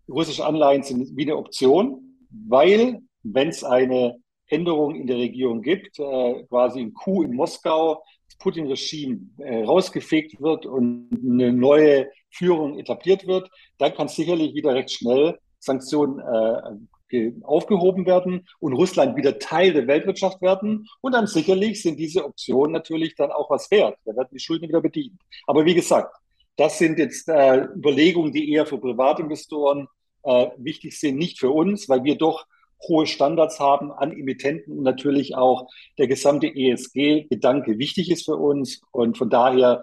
russische 0.08 0.44
Anleihen 0.44 0.82
sind 0.82 1.16
wie 1.16 1.22
eine 1.22 1.36
Option, 1.36 2.18
weil 2.30 3.00
wenn 3.22 3.48
es 3.48 3.64
eine 3.64 4.16
Änderung 4.46 4.94
in 4.94 5.06
der 5.06 5.18
Regierung 5.18 5.62
gibt, 5.62 5.98
äh, 5.98 6.44
quasi 6.44 6.80
ein 6.80 6.94
Coup 6.94 7.24
in 7.24 7.34
Moskau, 7.34 8.02
das 8.26 8.38
Putin-Regime 8.38 9.20
äh, 9.38 9.64
rausgefegt 9.64 10.40
wird 10.40 10.66
und 10.66 11.10
eine 11.22 11.52
neue 11.52 12.08
Führung 12.30 12.78
etabliert 12.78 13.26
wird, 13.26 13.50
dann 13.78 13.94
kann 13.94 14.08
sicherlich 14.08 14.54
wieder 14.54 14.74
recht 14.74 14.90
schnell 14.90 15.38
Sanktionen 15.58 16.20
äh, 16.20 17.32
aufgehoben 17.42 18.04
werden 18.06 18.46
und 18.60 18.74
Russland 18.74 19.16
wieder 19.16 19.38
Teil 19.38 19.72
der 19.72 19.86
Weltwirtschaft 19.86 20.42
werden. 20.42 20.86
Und 21.00 21.12
dann 21.12 21.26
sicherlich 21.26 21.82
sind 21.82 21.98
diese 21.98 22.24
Optionen 22.24 22.72
natürlich 22.72 23.14
dann 23.16 23.30
auch 23.30 23.50
was 23.50 23.70
wert. 23.70 23.98
Da 24.04 24.14
werden 24.14 24.28
die 24.32 24.38
Schulden 24.38 24.68
wieder 24.68 24.82
bedient. 24.82 25.18
Aber 25.46 25.64
wie 25.64 25.74
gesagt, 25.74 26.14
das 26.56 26.78
sind 26.78 26.98
jetzt 26.98 27.28
äh, 27.28 27.64
Überlegungen, 27.76 28.32
die 28.32 28.52
eher 28.52 28.66
für 28.66 28.78
Privatinvestoren 28.78 29.88
äh, 30.28 30.50
wichtig 30.58 30.98
sind, 31.00 31.16
nicht 31.16 31.38
für 31.38 31.50
uns, 31.50 31.88
weil 31.88 32.04
wir 32.04 32.16
doch 32.16 32.46
hohe 32.86 33.06
Standards 33.06 33.58
haben 33.58 33.90
an 33.90 34.12
Emittenten 34.12 34.76
und 34.76 34.84
natürlich 34.84 35.34
auch 35.34 35.68
der 35.96 36.06
gesamte 36.06 36.46
ESG-Gedanke 36.46 37.78
wichtig 37.78 38.10
ist 38.10 38.26
für 38.26 38.36
uns. 38.36 38.82
Und 38.92 39.16
von 39.16 39.30
daher, 39.30 39.82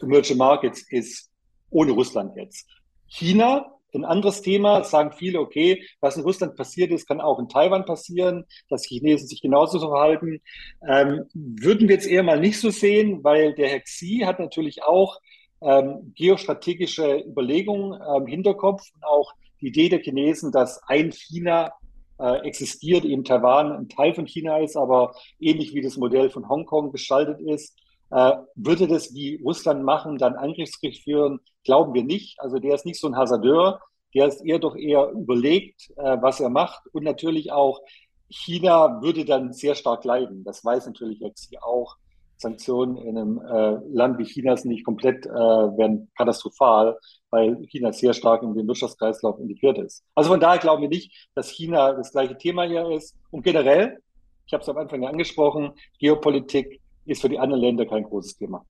Emerging 0.00 0.38
Markets 0.38 0.84
ist 0.90 1.30
ohne 1.70 1.92
Russland 1.92 2.36
jetzt. 2.36 2.68
China, 3.06 3.70
ein 3.94 4.04
anderes 4.04 4.42
Thema, 4.42 4.82
sagen 4.82 5.12
viele, 5.12 5.38
okay, 5.38 5.84
was 6.00 6.16
in 6.16 6.24
Russland 6.24 6.56
passiert 6.56 6.90
ist, 6.90 7.06
kann 7.06 7.20
auch 7.20 7.38
in 7.38 7.48
Taiwan 7.48 7.84
passieren, 7.84 8.44
dass 8.68 8.82
die 8.82 8.98
Chinesen 8.98 9.28
sich 9.28 9.40
genauso 9.40 9.78
verhalten. 9.78 10.40
Ähm, 10.88 11.26
würden 11.34 11.86
wir 11.86 11.94
jetzt 11.94 12.08
eher 12.08 12.24
mal 12.24 12.40
nicht 12.40 12.58
so 12.58 12.70
sehen, 12.70 13.22
weil 13.22 13.54
der 13.54 13.68
Herr 13.68 13.80
Xi 13.80 14.22
hat 14.24 14.40
natürlich 14.40 14.82
auch 14.82 15.20
ähm, 15.64 16.12
geostrategische 16.14 17.24
Überlegungen 17.26 18.00
im 18.00 18.22
ähm, 18.22 18.26
Hinterkopf 18.26 18.82
und 18.94 19.04
auch 19.04 19.32
die 19.60 19.68
Idee 19.68 19.88
der 19.88 20.00
Chinesen, 20.00 20.52
dass 20.52 20.82
ein 20.86 21.10
China 21.12 21.72
äh, 22.18 22.46
existiert, 22.46 23.04
eben 23.04 23.24
Taiwan 23.24 23.72
ein 23.72 23.88
Teil 23.88 24.14
von 24.14 24.26
China 24.26 24.58
ist, 24.58 24.76
aber 24.76 25.14
ähnlich 25.40 25.74
wie 25.74 25.82
das 25.82 25.96
Modell 25.96 26.30
von 26.30 26.48
Hongkong 26.48 26.92
gestaltet 26.92 27.40
ist. 27.40 27.76
Äh, 28.10 28.32
würde 28.54 28.86
das 28.86 29.14
wie 29.14 29.40
Russland 29.42 29.82
machen, 29.82 30.18
dann 30.18 30.36
Angriffskrieg 30.36 31.02
führen? 31.02 31.40
Glauben 31.64 31.94
wir 31.94 32.04
nicht. 32.04 32.38
Also 32.40 32.58
der 32.58 32.74
ist 32.74 32.86
nicht 32.86 33.00
so 33.00 33.08
ein 33.08 33.16
Hasardeur, 33.16 33.80
der 34.14 34.28
ist 34.28 34.44
eher 34.44 34.58
doch 34.58 34.76
eher 34.76 35.10
überlegt, 35.10 35.90
äh, 35.96 36.18
was 36.20 36.40
er 36.40 36.50
macht 36.50 36.82
und 36.92 37.04
natürlich 37.04 37.50
auch 37.50 37.80
China 38.28 39.00
würde 39.02 39.24
dann 39.24 39.52
sehr 39.52 39.74
stark 39.74 40.04
leiden. 40.04 40.44
Das 40.44 40.64
weiß 40.64 40.86
natürlich 40.86 41.20
Xi 41.20 41.58
auch. 41.58 41.96
Sanktionen 42.36 42.96
in 42.96 43.16
einem 43.16 43.38
äh, 43.38 43.78
Land 43.92 44.18
wie 44.18 44.24
China 44.24 44.56
sind 44.56 44.70
nicht 44.70 44.84
komplett, 44.84 45.26
äh, 45.26 45.30
werden 45.30 46.10
katastrophal, 46.16 46.98
weil 47.30 47.56
China 47.66 47.92
sehr 47.92 48.12
stark 48.12 48.42
in 48.42 48.54
den 48.54 48.66
Wirtschaftskreislauf 48.66 49.38
integriert 49.38 49.78
ist. 49.78 50.04
Also 50.14 50.30
von 50.30 50.40
daher 50.40 50.58
glauben 50.58 50.82
wir 50.82 50.88
nicht, 50.88 51.28
dass 51.34 51.48
China 51.50 51.92
das 51.92 52.12
gleiche 52.12 52.36
Thema 52.36 52.64
hier 52.64 52.90
ist. 52.90 53.16
Und 53.30 53.42
generell, 53.42 53.98
ich 54.46 54.52
habe 54.52 54.62
es 54.62 54.68
am 54.68 54.76
Anfang 54.76 55.04
angesprochen, 55.06 55.72
Geopolitik 55.98 56.80
ist 57.06 57.22
für 57.22 57.28
die 57.28 57.38
anderen 57.38 57.62
Länder 57.62 57.86
kein 57.86 58.04
großes 58.04 58.36
Thema. 58.36 58.64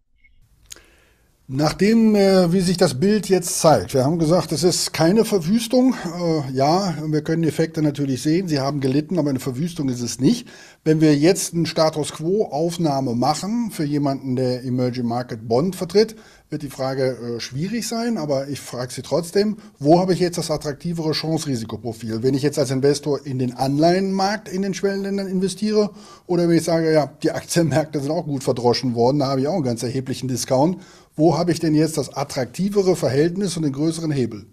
Nachdem, 1.47 2.15
äh, 2.15 2.51
wie 2.55 2.63
sich 2.63 2.79
das 2.79 2.99
Bild 2.99 3.29
jetzt 3.29 3.61
zeigt, 3.61 3.93
wir 3.93 4.03
haben 4.03 4.19
gesagt, 4.19 4.51
es 4.53 4.63
ist 4.63 4.95
keine 4.95 5.27
Verwüstung. 5.27 5.95
Äh, 6.19 6.51
ja, 6.55 6.95
wir 7.07 7.21
können 7.21 7.45
Effekte 7.45 7.83
natürlich 7.83 8.23
sehen. 8.23 8.49
Sie 8.49 8.61
haben 8.61 8.81
gelitten, 8.81 9.19
aber 9.19 9.29
eine 9.29 9.41
Verwüstung 9.41 9.91
ist 9.91 10.01
es 10.01 10.21
nicht. 10.21 10.49
Wenn 10.85 11.03
wir 11.03 11.15
jetzt 11.15 11.53
eine 11.53 11.67
Status 11.67 12.13
Quo-Aufnahme 12.13 13.15
machen 13.15 13.71
für 13.71 13.85
jemanden, 13.85 14.37
der 14.37 14.65
Emerging 14.65 15.05
Market 15.05 15.47
Bond 15.47 15.77
vertritt, 15.77 16.17
wird 16.49 16.63
die 16.63 16.71
Frage 16.71 17.17
äh, 17.17 17.41
schwierig 17.41 17.87
sein, 17.89 18.17
aber 18.17 18.49
ich 18.49 18.61
frage 18.61 18.93
Sie 18.93 19.03
trotzdem, 19.03 19.57
wo 19.79 19.99
habe 19.99 20.15
ich 20.15 20.21
jetzt 20.21 20.39
das 20.39 20.51
attraktivere 20.51 21.13
Chance-Risikoprofil? 21.13 22.23
Wenn 22.23 22.35
ich 22.35 22.43
jetzt 22.43 22.59
als 22.59 22.71
Investor 22.71 23.27
in 23.27 23.39
den 23.39 23.55
Anleihenmarkt 23.55 24.49
in 24.49 24.63
den 24.63 24.73
Schwellenländern 24.73 25.27
investiere 25.27 25.91
oder 26.27 26.49
wenn 26.49 26.57
ich 26.57 26.65
sage, 26.65 26.93
ja, 26.93 27.11
die 27.23 27.33
Aktienmärkte 27.33 28.01
sind 28.01 28.11
auch 28.11 28.25
gut 28.25 28.45
verdroschen 28.45 28.95
worden, 28.95 29.19
da 29.19 29.27
habe 29.27 29.41
ich 29.41 29.49
auch 29.49 29.55
einen 29.55 29.65
ganz 29.65 29.83
erheblichen 29.83 30.29
Discount. 30.29 30.79
Wo 31.17 31.39
habe 31.39 31.53
ich 31.53 31.61
denn 31.61 31.75
jetzt 31.75 31.97
das 31.97 32.17
attraktivere 32.17 32.97
Verhältnis 32.97 33.57
und 33.57 33.63
den 33.63 33.73
größeren 33.73 34.11
Hebel? 34.11 34.47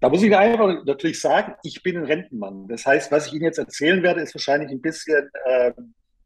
Da 0.00 0.10
muss 0.10 0.22
ich 0.22 0.36
einfach 0.36 0.84
natürlich 0.84 1.20
sagen, 1.20 1.54
ich 1.62 1.82
bin 1.82 1.96
ein 1.96 2.04
Rentenmann. 2.04 2.68
Das 2.68 2.84
heißt, 2.84 3.10
was 3.10 3.28
ich 3.28 3.32
Ihnen 3.32 3.44
jetzt 3.44 3.58
erzählen 3.58 4.02
werde, 4.02 4.20
ist 4.20 4.34
wahrscheinlich 4.34 4.70
ein 4.70 4.82
bisschen, 4.82 5.30
äh, 5.46 5.72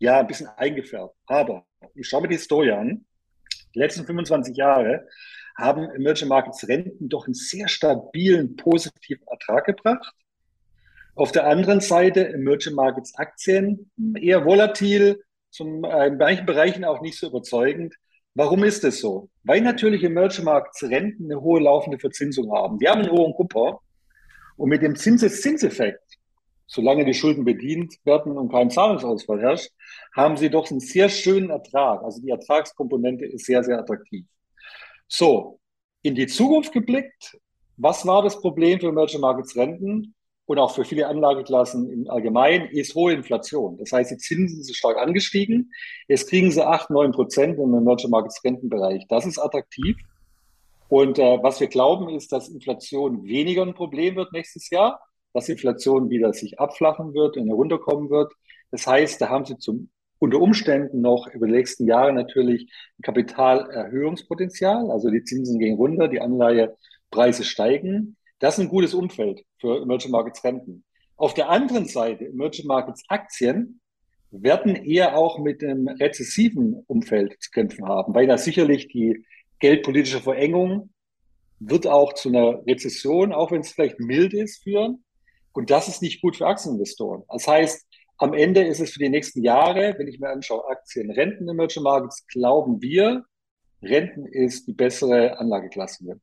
ja, 0.01 0.21
ein 0.21 0.27
bisschen 0.27 0.49
eingefärbt. 0.49 1.15
Aber 1.27 1.65
ich 1.95 2.09
schaue 2.09 2.23
mir 2.23 2.29
die 2.29 2.37
Historie 2.37 2.73
an 2.73 3.05
die 3.75 3.79
letzten 3.79 4.05
25 4.05 4.57
Jahre 4.57 5.07
haben 5.57 5.91
Emerging 5.91 6.29
Markets 6.29 6.67
Renten 6.67 7.09
doch 7.09 7.27
einen 7.27 7.35
sehr 7.35 7.69
stabilen, 7.69 8.57
positiven 8.57 9.27
Ertrag 9.29 9.67
gebracht. 9.67 10.15
Auf 11.15 11.33
der 11.33 11.47
anderen 11.47 11.81
Seite 11.81 12.29
Emerging 12.29 12.75
Markets 12.75 13.15
Aktien 13.17 13.91
eher 14.17 14.45
volatil, 14.45 15.23
zum, 15.51 15.85
äh, 15.85 16.07
in 16.07 16.17
manchen 16.17 16.47
Bereichen 16.47 16.85
auch 16.85 17.01
nicht 17.03 17.19
so 17.19 17.29
überzeugend. 17.29 17.95
Warum 18.35 18.65
ist 18.65 18.85
das 18.85 18.99
so? 18.99 19.29
Weil 19.43 19.61
natürlich 19.61 20.05
Emerging 20.05 20.45
Markets 20.45 20.83
Renten 20.83 21.25
eine 21.25 21.41
hohe 21.41 21.61
laufende 21.61 21.99
Verzinsung 21.99 22.53
haben. 22.53 22.79
Die 22.79 22.89
haben 22.89 23.03
einen 23.03 23.11
hohen 23.11 23.35
Kupfer 23.35 23.81
und 24.57 24.69
mit 24.69 24.83
dem 24.83 24.97
Zinseszinseffekt 24.97 26.11
solange 26.71 27.05
die 27.05 27.15
Schulden 27.15 27.45
bedient 27.45 27.97
werden 28.05 28.39
und 28.39 28.51
kein 28.53 28.71
Zahlungsausfall 28.71 29.41
herrscht, 29.41 29.73
haben 30.15 30.37
sie 30.37 30.51
doch 30.51 30.71
einen 30.71 30.79
sehr 30.79 31.09
schönen 31.09 31.51
Ertrag. 31.51 32.03
Also 32.05 32.23
die 32.23 32.31
Ertragskomponente 32.31 33.27
ist 33.27 33.47
sehr, 33.47 33.65
sehr 33.65 33.81
attraktiv. 33.81 34.25
So, 35.09 35.59
in 36.03 36.15
die 36.15 36.29
Zukunft 36.29 36.73
geblickt, 36.73 37.37
was 37.77 38.07
war 38.07 38.23
das 38.23 38.41
Problem 38.41 38.79
für 38.79 38.89
Emerging 38.89 39.21
Markets 39.21 39.57
Renten 39.57 40.15
und 40.51 40.59
auch 40.59 40.75
für 40.75 40.85
viele 40.85 41.07
Anlageklassen 41.07 41.91
im 41.91 42.11
Allgemeinen, 42.11 42.69
ist 42.71 42.95
hohe 42.95 43.13
Inflation. 43.13 43.79
Das 43.79 43.93
heißt, 43.93 44.11
die 44.11 44.17
Zinsen 44.17 44.63
sind 44.63 44.75
stark 44.75 44.99
angestiegen. 44.99 45.71
Jetzt 46.09 46.29
kriegen 46.29 46.51
sie 46.51 46.67
8, 46.67 46.91
9 46.91 47.13
Prozent 47.13 47.59
im 47.59 47.73
Emerging 47.75 48.11
Markets 48.11 48.43
Rentenbereich. 48.45 49.07
Das 49.09 49.27
ist 49.27 49.39
attraktiv. 49.39 49.97
Und 50.89 51.19
äh, 51.19 51.39
was 51.43 51.61
wir 51.61 51.69
glauben, 51.69 52.09
ist, 52.09 52.33
dass 52.33 52.49
Inflation 52.49 53.25
weniger 53.25 53.63
ein 53.63 53.75
Problem 53.75 54.17
wird 54.17 54.33
nächstes 54.33 54.71
Jahr 54.71 55.01
dass 55.33 55.49
Inflation 55.49 56.11
wieder 56.11 56.33
sich 56.33 56.59
abflachen 56.59 57.15
wird 57.15 57.37
und 57.37 57.47
herunterkommen 57.47 58.11
wird. 58.11 58.33
Das 58.71 58.87
heißt, 58.87 59.21
da 59.21 59.29
haben 59.29 59.45
Sie 59.45 59.57
zum, 59.59 59.91
unter 60.19 60.41
Umständen 60.41 61.01
noch 61.01 61.29
über 61.29 61.47
die 61.47 61.53
nächsten 61.53 61.87
Jahre 61.87 62.13
natürlich 62.13 62.71
ein 62.99 63.03
Kapitalerhöhungspotenzial. 63.03 64.91
Also 64.91 65.11
die 65.11 65.25
Zinsen 65.25 65.59
gehen 65.59 65.77
runter, 65.77 66.09
die 66.09 66.21
Anleihepreise 66.21 67.45
steigen. 67.45 68.17
Das 68.41 68.55
ist 68.55 68.65
ein 68.65 68.71
gutes 68.71 68.95
Umfeld 68.95 69.45
für 69.59 69.83
Emerging 69.83 70.11
Markets 70.11 70.43
Renten. 70.43 70.85
Auf 71.17 71.35
der 71.35 71.51
anderen 71.51 71.85
Seite, 71.85 72.25
Emerging 72.25 72.67
Markets 72.67 73.05
Aktien 73.09 73.81
werden 74.31 74.77
eher 74.77 75.17
auch 75.17 75.39
mit 75.39 75.63
einem 75.63 75.89
rezessiven 75.89 76.83
Umfeld 76.87 77.37
zu 77.41 77.51
kämpfen 77.51 77.87
haben, 77.87 78.15
weil 78.15 78.27
da 78.27 78.39
sicherlich 78.39 78.89
die 78.89 79.27
geldpolitische 79.59 80.21
Verengung 80.21 80.91
wird 81.59 81.87
auch 81.87 82.15
zu 82.15 82.31
einer 82.31 82.67
Rezession, 82.67 83.35
auch 83.35 83.53
wenn 83.53 83.61
es 83.61 83.73
vielleicht 83.73 84.01
mild 84.01 84.33
ist, 84.33 84.63
führen. 84.63 85.05
Und 85.53 85.71
das 85.71 85.89
ist 85.89 86.01
nicht 86.01 86.23
gut 86.23 86.37
für 86.37 86.47
Aktieninvestoren. 86.47 87.25
Das 87.29 87.47
heißt, 87.47 87.87
am 88.17 88.33
Ende 88.33 88.63
ist 88.63 88.81
es 88.81 88.93
für 88.93 89.01
die 89.01 89.11
nächsten 89.11 89.43
Jahre, 89.43 89.95
wenn 89.99 90.09
ich 90.09 90.19
mir 90.19 90.31
anschaue, 90.31 90.67
Aktien, 90.71 91.11
Renten 91.11 91.47
Emerging 91.47 91.83
Markets, 91.83 92.27
glauben 92.29 92.81
wir, 92.81 93.27
Renten 93.83 94.25
ist 94.25 94.67
die 94.67 94.73
bessere 94.73 95.39
Anlageklasse. 95.39 96.19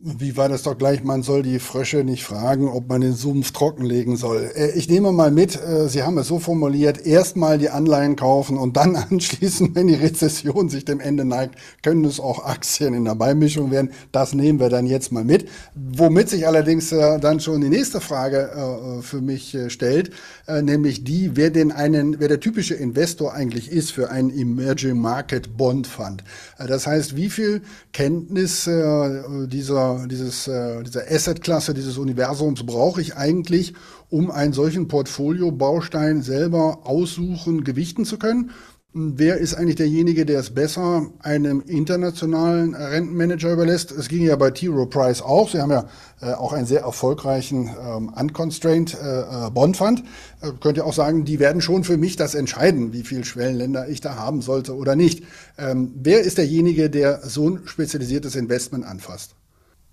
Wie 0.00 0.36
war 0.36 0.48
das 0.48 0.62
doch 0.62 0.78
gleich? 0.78 1.04
Man 1.04 1.22
soll 1.22 1.42
die 1.42 1.58
Frösche 1.58 2.04
nicht 2.04 2.24
fragen, 2.24 2.68
ob 2.68 2.88
man 2.88 3.00
den 3.00 3.14
Sumpf 3.14 3.52
trockenlegen 3.52 4.16
soll. 4.16 4.50
Äh, 4.54 4.70
ich 4.72 4.88
nehme 4.88 5.12
mal 5.12 5.30
mit, 5.30 5.60
äh, 5.60 5.88
Sie 5.88 6.02
haben 6.02 6.18
es 6.18 6.28
so 6.28 6.38
formuliert, 6.38 7.04
erstmal 7.04 7.58
die 7.58 7.68
Anleihen 7.68 8.16
kaufen 8.16 8.58
und 8.58 8.76
dann 8.76 8.96
anschließend, 9.10 9.74
wenn 9.74 9.88
die 9.88 9.94
Rezession 9.94 10.68
sich 10.68 10.84
dem 10.84 11.00
Ende 11.00 11.24
neigt, 11.24 11.56
können 11.82 12.04
es 12.04 12.20
auch 12.20 12.44
Aktien 12.44 12.94
in 12.94 13.04
der 13.04 13.14
Beimischung 13.14 13.70
werden. 13.70 13.90
Das 14.12 14.34
nehmen 14.34 14.60
wir 14.60 14.68
dann 14.68 14.86
jetzt 14.86 15.12
mal 15.12 15.24
mit. 15.24 15.48
Womit 15.74 16.28
sich 16.28 16.46
allerdings 16.46 16.92
äh, 16.92 17.18
dann 17.18 17.40
schon 17.40 17.60
die 17.60 17.68
nächste 17.68 18.00
Frage 18.00 19.00
für 19.02 19.20
mich 19.20 19.56
stellt, 19.68 20.10
nämlich 20.48 21.04
die, 21.04 21.36
wer 21.36 21.50
denn 21.50 21.72
einen, 21.72 22.20
wer 22.20 22.28
der 22.28 22.40
typische 22.40 22.74
Investor 22.74 23.34
eigentlich 23.34 23.70
ist 23.70 23.92
für 23.92 24.10
einen 24.10 24.30
Emerging 24.30 24.98
Market 24.98 25.56
Bond 25.56 25.86
Fund. 25.86 26.24
Das 26.58 26.86
heißt, 26.86 27.16
wie 27.16 27.30
viel 27.30 27.62
Kenntnis 27.92 28.64
dieser 28.64 29.81
dieser, 29.82 30.06
dieses, 30.06 30.48
äh, 30.48 30.82
dieser 30.82 31.10
Asset-Klasse, 31.10 31.74
dieses 31.74 31.98
Universums 31.98 32.64
brauche 32.64 33.00
ich 33.00 33.16
eigentlich, 33.16 33.74
um 34.08 34.30
einen 34.30 34.52
solchen 34.52 34.88
Portfolio-Baustein 34.88 36.22
selber 36.22 36.80
aussuchen, 36.84 37.64
gewichten 37.64 38.04
zu 38.04 38.18
können? 38.18 38.50
Wer 38.94 39.38
ist 39.38 39.54
eigentlich 39.54 39.76
derjenige, 39.76 40.26
der 40.26 40.40
es 40.40 40.50
besser 40.50 41.06
einem 41.20 41.62
internationalen 41.62 42.74
Rentenmanager 42.74 43.50
überlässt? 43.50 43.90
Es 43.90 44.08
ging 44.08 44.22
ja 44.22 44.36
bei 44.36 44.50
T. 44.50 44.66
Rowe 44.66 44.86
Price 44.86 45.22
auch. 45.22 45.48
Sie 45.48 45.62
haben 45.62 45.70
ja 45.70 45.86
äh, 46.20 46.34
auch 46.34 46.52
einen 46.52 46.66
sehr 46.66 46.82
erfolgreichen 46.82 47.70
ähm, 47.82 48.12
Unconstrained 48.14 48.94
äh, 49.02 49.46
äh 49.46 49.50
Bond 49.50 49.78
Fund. 49.78 50.04
Äh, 50.42 50.50
könnt 50.60 50.76
ihr 50.76 50.84
auch 50.84 50.92
sagen, 50.92 51.24
die 51.24 51.38
werden 51.38 51.62
schon 51.62 51.84
für 51.84 51.96
mich 51.96 52.16
das 52.16 52.34
entscheiden, 52.34 52.92
wie 52.92 53.02
viel 53.02 53.24
Schwellenländer 53.24 53.88
ich 53.88 54.02
da 54.02 54.16
haben 54.16 54.42
sollte 54.42 54.76
oder 54.76 54.94
nicht. 54.94 55.24
Ähm, 55.56 55.94
wer 55.94 56.20
ist 56.20 56.36
derjenige, 56.36 56.90
der 56.90 57.26
so 57.26 57.48
ein 57.48 57.60
spezialisiertes 57.64 58.36
Investment 58.36 58.84
anfasst? 58.84 59.36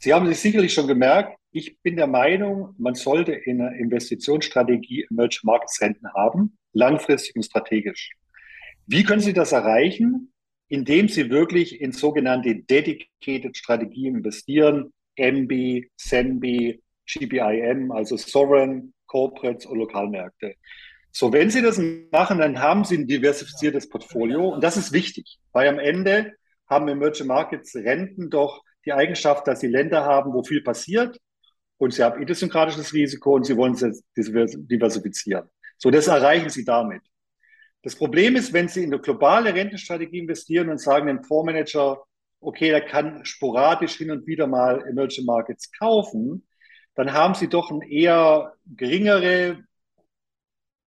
Sie 0.02 0.14
haben 0.14 0.28
sich 0.28 0.40
sicherlich 0.40 0.74
schon 0.74 0.88
gemerkt, 0.88 1.38
ich 1.52 1.82
bin 1.82 1.98
der 1.98 2.08
Meinung, 2.08 2.74
man 2.78 2.96
sollte 2.96 3.34
in 3.34 3.60
einer 3.60 3.76
Investitionsstrategie 3.76 5.08
Emerging 5.10 5.42
Markets 5.44 5.82
Renten 5.82 6.14
haben, 6.14 6.58
langfristig 6.72 7.36
und 7.36 7.44
strategisch. 7.44 8.12
Wie 8.88 9.04
können 9.04 9.20
Sie 9.20 9.34
das 9.34 9.52
erreichen? 9.52 10.32
Indem 10.70 11.10
Sie 11.10 11.30
wirklich 11.30 11.82
in 11.82 11.92
sogenannte 11.92 12.56
Dedicated 12.56 13.58
Strategien 13.58 14.16
investieren, 14.16 14.94
MB, 15.18 15.88
SENB, 15.98 16.80
GBIM, 17.06 17.92
also 17.92 18.16
Sovereign, 18.16 18.94
Corporates 19.06 19.66
und 19.66 19.80
Lokalmärkte. 19.80 20.56
So, 21.12 21.34
wenn 21.34 21.50
Sie 21.50 21.62
das 21.62 21.82
machen, 22.12 22.38
dann 22.38 22.60
haben 22.60 22.86
Sie 22.86 22.98
ein 22.98 23.08
diversifiziertes 23.08 23.90
Portfolio 23.90 24.48
und 24.48 24.64
das 24.64 24.78
ist 24.78 24.94
wichtig, 24.94 25.40
weil 25.52 25.68
am 25.68 25.80
Ende 25.80 26.34
haben 26.70 26.88
Emerging 26.88 27.28
Markets 27.28 27.76
Renten 27.76 28.30
doch 28.30 28.64
die 28.86 28.94
Eigenschaft, 28.94 29.48
dass 29.48 29.60
sie 29.60 29.68
Länder 29.68 30.06
haben, 30.06 30.34
wo 30.34 30.44
viel 30.44 30.62
passiert 30.62 31.20
und 31.78 31.94
sie 31.94 32.04
haben 32.04 32.22
idiosynkratisches 32.22 32.94
Risiko 32.94 33.36
und 33.36 33.46
sie 33.46 33.58
wollen 33.58 33.74
es 33.74 34.04
diversifizieren. 34.16 35.50
So, 35.78 35.92
das 35.92 36.08
erreichen 36.08 36.50
sie 36.50 36.66
damit. 36.66 37.02
Das 37.82 37.96
Problem 37.96 38.36
ist, 38.36 38.52
wenn 38.52 38.68
Sie 38.68 38.84
in 38.84 38.94
eine 38.94 39.02
globale 39.02 39.54
Rentenstrategie 39.54 40.20
investieren 40.20 40.70
und 40.70 40.80
sagen 40.80 41.08
dem 41.08 41.24
Fondsmanager, 41.24 42.04
okay, 42.42 42.70
der 42.70 42.86
kann 42.86 43.24
sporadisch 43.24 43.96
hin 43.96 44.12
und 44.12 44.28
wieder 44.28 44.48
mal 44.48 44.86
Emerging 44.86 45.26
Markets 45.26 45.72
kaufen, 45.72 46.46
dann 46.96 47.14
haben 47.14 47.36
Sie 47.36 47.48
doch 47.48 47.72
eine 47.72 47.90
eher 47.90 48.54
geringere 48.66 49.64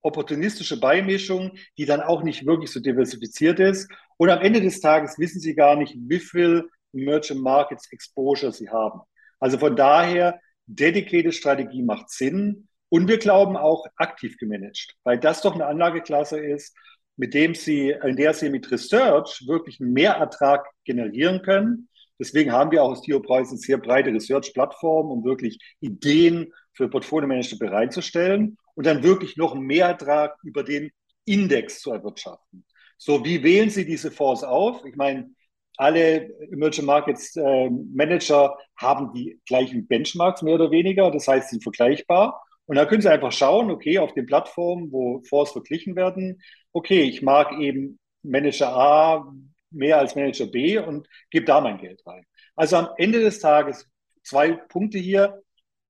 opportunistische 0.03 0.79
Beimischung, 0.79 1.53
die 1.79 1.87
dann 1.87 2.03
auch 2.03 2.23
nicht 2.23 2.45
wirklich 2.45 2.71
so 2.71 2.81
diversifiziert 2.81 3.61
ist. 3.61 3.91
Und 4.19 4.29
am 4.29 4.43
Ende 4.43 4.61
des 4.61 4.81
Tages 4.81 5.19
wissen 5.19 5.41
Sie 5.41 5.55
gar 5.55 5.77
nicht, 5.77 5.97
wie 5.97 6.19
viel 6.19 6.69
Emerging 6.93 7.39
Markets 7.39 7.91
Exposure 7.93 8.53
sie 8.53 8.69
haben. 8.69 9.01
Also 9.41 9.59
von 9.59 9.77
daher, 9.77 10.41
dedicated 10.67 11.35
Strategie 11.35 11.83
macht 11.83 12.11
Sinn. 12.11 12.69
Und 12.89 13.09
wir 13.09 13.19
glauben 13.19 13.57
auch 13.57 13.87
aktiv 13.97 14.37
gemanagt, 14.37 14.95
weil 15.03 15.19
das 15.19 15.41
doch 15.41 15.55
eine 15.55 15.67
Anlageklasse 15.67 16.39
ist, 16.39 16.77
mit 17.17 17.35
dem 17.35 17.55
sie, 17.55 17.91
in 17.91 18.17
der 18.17 18.35
sie 18.35 18.51
mit 18.51 18.71
Research 18.71 19.45
wirklich 19.47 19.81
einen 19.81 19.93
Mehrertrag 19.93 20.67
generieren 20.85 21.43
können. 21.43 21.89
Deswegen 22.19 22.53
haben 22.53 22.71
wir 22.71 22.83
auch 22.83 22.91
aus 22.91 23.03
Theopreis 23.03 23.49
eine 23.49 23.59
sehr 23.59 23.79
breite 23.79 24.13
Research-Plattform, 24.13 25.11
um 25.11 25.25
wirklich 25.25 25.59
Ideen 25.81 26.53
für 26.75 26.89
Portfolio-Manager 26.89 27.57
bereitzustellen 27.59 28.59
und 28.75 28.87
dann 28.87 29.03
wirklich 29.03 29.37
noch 29.37 29.55
einen 29.55 29.67
Mehrertrag 29.67 30.37
über 30.43 30.63
den 30.63 30.91
Index 31.25 31.81
zu 31.81 31.93
erwirtschaften. 31.93 32.65
So, 32.99 33.25
wie 33.25 33.43
wählen 33.43 33.71
Sie 33.71 33.85
diese 33.85 34.11
Fonds 34.11 34.45
auf? 34.45 34.85
Ich 34.85 34.97
meine, 34.97 35.31
alle 35.77 36.31
Emerging 36.51 36.85
Markets 36.85 37.37
äh, 37.37 37.71
Manager 37.71 38.57
haben 38.77 39.13
die 39.13 39.41
gleichen 39.47 39.87
Benchmarks 39.87 40.43
mehr 40.43 40.55
oder 40.55 40.71
weniger, 40.71 41.11
das 41.11 41.29
heißt, 41.29 41.49
sie 41.49 41.57
sind 41.57 41.63
vergleichbar. 41.63 42.43
Und 42.67 42.77
da 42.77 42.87
können 42.87 43.03
Sie 43.03 43.11
einfach 43.11 43.33
schauen, 43.33 43.71
okay, 43.71 43.99
auf 43.99 44.15
den 44.15 44.27
Plattformen, 44.27 44.93
wo 44.93 45.21
Fonds 45.29 45.51
verglichen 45.53 45.97
werden, 45.97 46.41
okay, 46.73 47.03
ich 47.03 47.21
mag 47.21 47.53
eben 47.59 47.99
Manager 48.23 48.69
A 48.69 49.35
mehr 49.71 49.99
als 49.99 50.15
Manager 50.15 50.47
B 50.47 50.79
und 50.79 51.09
gebe 51.31 51.45
da 51.45 51.61
mein 51.61 51.79
Geld 51.79 52.03
rein. 52.07 52.25
Also 52.55 52.77
am 52.77 52.89
Ende 52.99 53.21
des 53.21 53.41
Tages 53.41 53.89
zwei 54.23 54.53
Punkte 54.53 54.99
hier. 54.99 55.43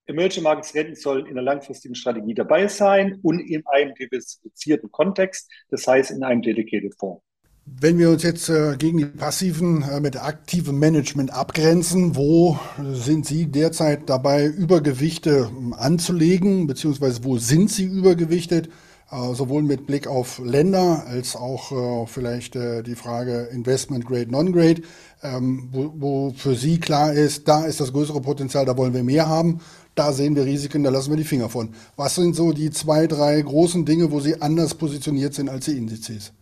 Emerging 0.07 0.43
Markets 0.43 0.75
Renten 0.75 0.97
sollen 0.97 1.27
in 1.27 1.35
der 1.35 1.45
langfristigen 1.45 1.95
Strategie 1.95 2.35
dabei 2.35 2.67
sein 2.67 3.21
und 3.23 3.39
in 3.39 3.65
einem 3.67 3.95
diversifizierten 3.95 4.91
Kontext, 4.91 5.51
das 5.71 5.87
heißt 5.87 6.11
in 6.11 6.25
einem 6.25 6.43
Dedicated 6.43 6.95
Fonds. 6.99 7.23
Wenn 7.65 7.97
wir 7.97 8.11
uns 8.11 8.25
jetzt 8.25 8.49
äh, 8.49 8.77
gegen 8.77 8.99
die 8.99 9.05
passiven 9.05 9.83
äh, 9.83 10.01
mit 10.01 10.17
aktivem 10.17 10.81
Management 10.81 11.33
abgrenzen, 11.33 12.17
wo 12.17 12.59
sind 12.93 13.25
Sie 13.25 13.47
derzeit 13.47 14.11
dabei, 14.11 14.47
Übergewichte 14.47 15.49
ähm, 15.49 15.73
anzulegen, 15.73 16.67
beziehungsweise 16.67 17.23
wo 17.23 17.39
sind 17.39 17.71
Sie 17.71 17.85
übergewichtet, 17.85 18.69
äh, 19.13 19.35
sowohl 19.35 19.63
mit 19.63 19.87
Blick 19.87 20.09
auf 20.09 20.41
Länder 20.45 21.05
als 21.07 21.37
auch 21.37 21.71
äh, 21.71 22.07
vielleicht 22.09 22.57
äh, 22.57 22.83
die 22.83 22.97
Frage 22.97 23.49
Investment 23.53 24.07
Grade, 24.07 24.31
Non-Grade, 24.31 24.83
ähm, 25.23 25.69
wo, 25.71 25.93
wo 25.97 26.35
für 26.37 26.57
Sie 26.57 26.81
klar 26.81 27.13
ist, 27.13 27.47
da 27.47 27.65
ist 27.65 27.79
das 27.79 27.93
größere 27.93 28.21
Potenzial, 28.21 28.65
da 28.65 28.77
wollen 28.77 28.95
wir 28.95 29.05
mehr 29.05 29.29
haben. 29.29 29.61
Da 29.95 30.13
sehen 30.13 30.35
wir 30.35 30.47
Risiken, 30.47 30.83
da 30.83 30.91
lassen 30.91 31.11
wir 31.11 31.17
die 31.17 31.25
Finger 31.25 31.49
von. 31.49 31.69
Was 31.95 32.17
sind 32.17 32.35
so 32.35 32.53
die 32.53 32.71
zwei, 32.71 33.07
drei 33.07 33.41
großen 33.41 33.85
Dinge, 33.85 34.11
wo 34.11 34.19
Sie 34.19 34.43
anders 34.43 34.75
positioniert 34.75 35.35
sind 35.35 35.49
als 35.49 35.67
die 35.67 35.77
Indizes? 35.77 36.33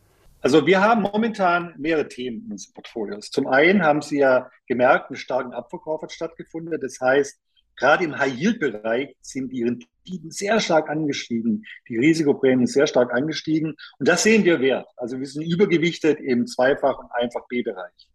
Also 0.42 0.66
wir 0.66 0.80
haben 0.80 1.02
momentan 1.02 1.74
mehrere 1.76 2.08
Themen 2.08 2.46
in 2.46 2.52
unseren 2.52 2.72
Portfolios. 2.72 3.30
Zum 3.30 3.46
einen 3.46 3.82
haben 3.82 4.00
Sie 4.00 4.18
ja 4.18 4.50
gemerkt, 4.66 5.10
einen 5.10 5.16
starken 5.16 5.52
Abverkauf 5.52 6.00
hat 6.00 6.12
stattgefunden. 6.12 6.80
Das 6.80 6.98
heißt, 6.98 7.38
gerade 7.76 8.04
im 8.04 8.18
High-Yield-Bereich 8.18 9.16
sind 9.20 9.52
die 9.52 9.64
Renditen 9.64 10.30
sehr 10.30 10.58
stark 10.60 10.88
angestiegen, 10.88 11.66
die 11.88 11.98
Risikoprämien 11.98 12.66
sehr 12.66 12.86
stark 12.86 13.12
angestiegen. 13.12 13.74
Und 13.98 14.08
das 14.08 14.22
sehen 14.22 14.44
wir 14.44 14.60
wert. 14.60 14.88
Also 14.96 15.18
wir 15.18 15.26
sind 15.26 15.42
übergewichtet 15.42 16.18
im 16.20 16.46
Zweifach- 16.46 16.98
und 16.98 17.10
Einfach-B-Bereich. 17.12 18.08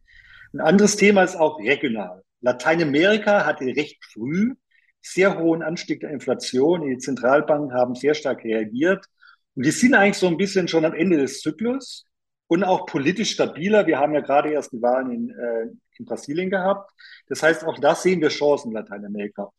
Ein 0.54 0.62
anderes 0.62 0.96
Thema 0.96 1.24
ist 1.24 1.36
auch 1.36 1.60
regional. 1.60 2.24
Lateinamerika 2.42 3.46
hatte 3.46 3.66
recht 3.66 4.04
früh 4.04 4.56
sehr 5.02 5.38
hohen 5.38 5.62
Anstieg 5.62 6.00
der 6.00 6.10
Inflation. 6.10 6.90
Die 6.90 6.98
Zentralbanken 6.98 7.74
haben 7.74 7.94
sehr 7.94 8.16
stark 8.16 8.44
reagiert. 8.44 9.06
Und 9.54 9.64
die 9.64 9.72
sind 9.72 9.94
eigentlich 9.94 10.18
so 10.18 10.28
ein 10.28 10.38
bisschen 10.38 10.68
schon 10.68 10.86
am 10.86 10.96
Ende 10.96 11.18
des 11.18 11.42
Zyklus 11.42 12.08
und 12.48 12.64
auch 12.64 12.86
politisch 12.86 13.32
stabiler. 13.32 13.88
Wir 13.88 14.00
haben 14.00 14.14
ja 14.14 14.22
gerade 14.22 14.52
erst 14.52 14.72
die 14.72 14.82
Wahlen 14.82 15.12
in, 15.12 15.30
äh, 15.30 15.68
in 15.98 16.06
Brasilien 16.06 16.50
gehabt. 16.50 16.92
Das 17.28 17.42
heißt, 17.42 17.66
auch 17.66 17.80
da 17.80 17.96
sehen 17.96 18.22
wir 18.22 18.30
Chancen 18.30 18.70
in 18.70 18.76
Lateinamerika. 18.76 19.50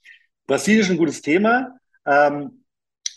Brasilien 0.46 0.82
ist 0.82 0.90
ein 0.90 0.96
gutes 0.96 1.22
Thema. 1.22 1.78
Ähm, 2.06 2.64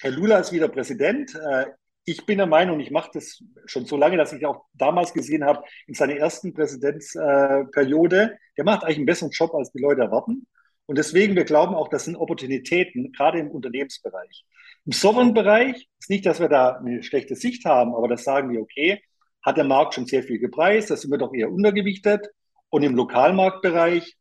Herr 0.02 0.12
Lula 0.12 0.40
ist 0.40 0.52
wieder 0.52 0.68
Präsident. 0.68 1.36
Äh, 1.36 1.68
ich 2.06 2.26
bin 2.26 2.40
der 2.40 2.48
Meinung, 2.48 2.80
ich 2.80 2.90
mache 2.90 3.12
das 3.14 3.44
schon 3.66 3.86
so 3.86 3.96
lange, 3.96 4.18
dass 4.18 4.34
ich 4.34 4.44
auch 4.46 4.66
damals 4.74 5.14
gesehen 5.14 5.46
habe, 5.46 5.64
in 5.86 5.94
seiner 5.94 6.16
ersten 6.16 6.54
Präsidentsperiode, 6.54 8.38
der 8.58 8.64
macht 8.64 8.84
eigentlich 8.84 8.98
einen 8.98 9.06
besseren 9.06 9.32
Job, 9.32 9.54
als 9.54 9.72
die 9.72 9.82
Leute 9.82 10.02
erwarten. 10.02 10.48
Und 10.88 10.98
deswegen, 10.98 11.36
wir 11.36 11.44
glauben 11.44 11.76
auch, 11.76 11.88
das 11.88 12.06
sind 12.06 12.16
Opportunitäten, 12.16 13.12
gerade 13.12 13.38
im 13.38 13.52
Unternehmensbereich. 13.52 14.44
Im 14.86 14.92
Sovereign-Bereich 14.92 15.88
ist 16.00 16.10
nicht, 16.10 16.26
dass 16.26 16.40
wir 16.40 16.50
da 16.50 16.78
eine 16.78 17.04
schlechte 17.04 17.36
Sicht 17.36 17.66
haben, 17.66 17.94
aber 17.94 18.08
das 18.08 18.24
sagen 18.24 18.52
wir, 18.52 18.60
okay, 18.60 19.04
hat 19.42 19.58
der 19.58 19.64
Markt 19.64 19.94
schon 19.94 20.06
sehr 20.06 20.24
viel 20.24 20.40
gepreist, 20.40 20.92
da 20.92 20.98
sind 20.98 21.12
wir 21.12 21.18
doch 21.18 21.34
eher 21.34 21.52
untergewichtet. 21.52 22.28
Und 22.70 22.84
im 22.84 22.96
Lokalmarktbereich, 22.96 24.18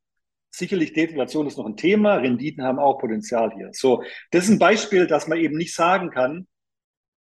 sicherlich 0.51 0.93
Deflation 0.93 1.47
ist 1.47 1.59
noch 1.59 1.67
ein 1.67 1.77
Thema, 1.77 2.17
Renditen 2.17 2.65
haben 2.65 2.79
auch 2.79 2.99
Potenzial 2.99 3.53
hier. 3.55 3.71
So, 3.73 4.03
das 4.31 4.45
ist 4.45 4.51
ein 4.51 4.59
Beispiel, 4.59 5.07
dass 5.07 5.29
man 5.29 5.39
eben 5.39 5.57
nicht 5.57 5.75
sagen 5.75 6.11
kann, 6.11 6.47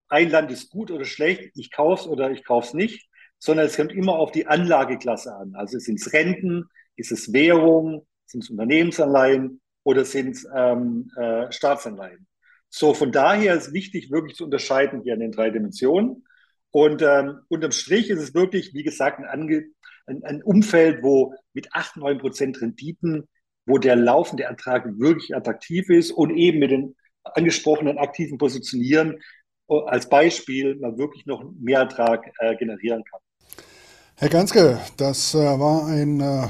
ein 0.10 0.30
Land 0.30 0.52
ist 0.52 0.70
gut 0.70 0.90
oder 0.92 1.06
schlecht, 1.06 1.52
ich 1.56 1.72
kaufe 1.72 2.04
es 2.04 2.08
oder 2.08 2.32
ich 2.32 2.46
kaufe 2.46 2.68
es 2.68 2.74
nicht, 2.74 3.10
sondern 3.40 3.66
es 3.66 3.76
kommt 3.76 3.92
immer 3.92 4.14
auf 4.14 4.32
die 4.32 4.48
Anlageklasse 4.48 5.36
an. 5.36 5.54
Also 5.56 5.78
sind 5.80 6.00
es 6.00 6.14
Renten, 6.14 6.66
ist 6.96 7.12
es 7.12 7.34
Währung, 7.34 8.08
sind 8.26 8.44
es 8.44 8.50
Unternehmensanleihen 8.50 9.62
oder 9.84 10.06
sind 10.06 10.32
es 10.32 10.48
ähm, 10.56 11.12
äh, 11.18 11.52
Staatsanleihen. 11.52 12.28
So, 12.70 12.94
von 12.94 13.12
daher 13.12 13.56
ist 13.56 13.74
wichtig, 13.74 14.12
wirklich 14.12 14.36
zu 14.36 14.46
unterscheiden 14.46 15.02
hier 15.04 15.14
in 15.14 15.22
den 15.22 15.32
drei 15.32 15.50
Dimensionen. 15.50 16.26
Und 16.72 17.02
ähm, 17.02 17.40
unterm 17.48 17.72
Strich 17.72 18.10
ist 18.10 18.22
es 18.22 18.34
wirklich, 18.34 18.74
wie 18.74 18.84
gesagt, 18.84 19.20
ein, 19.20 19.26
Ange 19.26 19.66
ein, 20.06 20.24
ein 20.24 20.44
Umfeld, 20.44 21.04
wo 21.04 21.34
mit 21.54 21.74
8, 21.74 21.98
9 21.98 22.18
Prozent 22.18 22.62
Renditen 22.62 23.28
wo 23.68 23.78
der 23.78 23.96
laufende 23.96 24.44
Ertrag 24.44 24.86
wirklich 24.98 25.36
attraktiv 25.36 25.90
ist 25.90 26.12
und 26.12 26.36
eben 26.36 26.60
mit 26.60 26.72
den 26.72 26.96
angesprochenen 27.24 27.98
aktiven 27.98 28.38
Positionieren 28.38 29.20
äh, 29.70 29.76
als 29.86 30.10
Beispiel 30.10 30.76
man 30.78 30.98
wirklich 30.98 31.26
noch 31.26 31.44
mehr 31.60 31.80
Ertrag 31.80 32.32
äh, 32.40 32.56
generieren 32.56 33.04
kann. 33.04 33.20
Herr 34.16 34.30
Ganske, 34.30 34.80
das 34.96 35.36
äh, 35.36 35.38
war 35.38 35.86
ein 35.86 36.22
äh, 36.22 36.48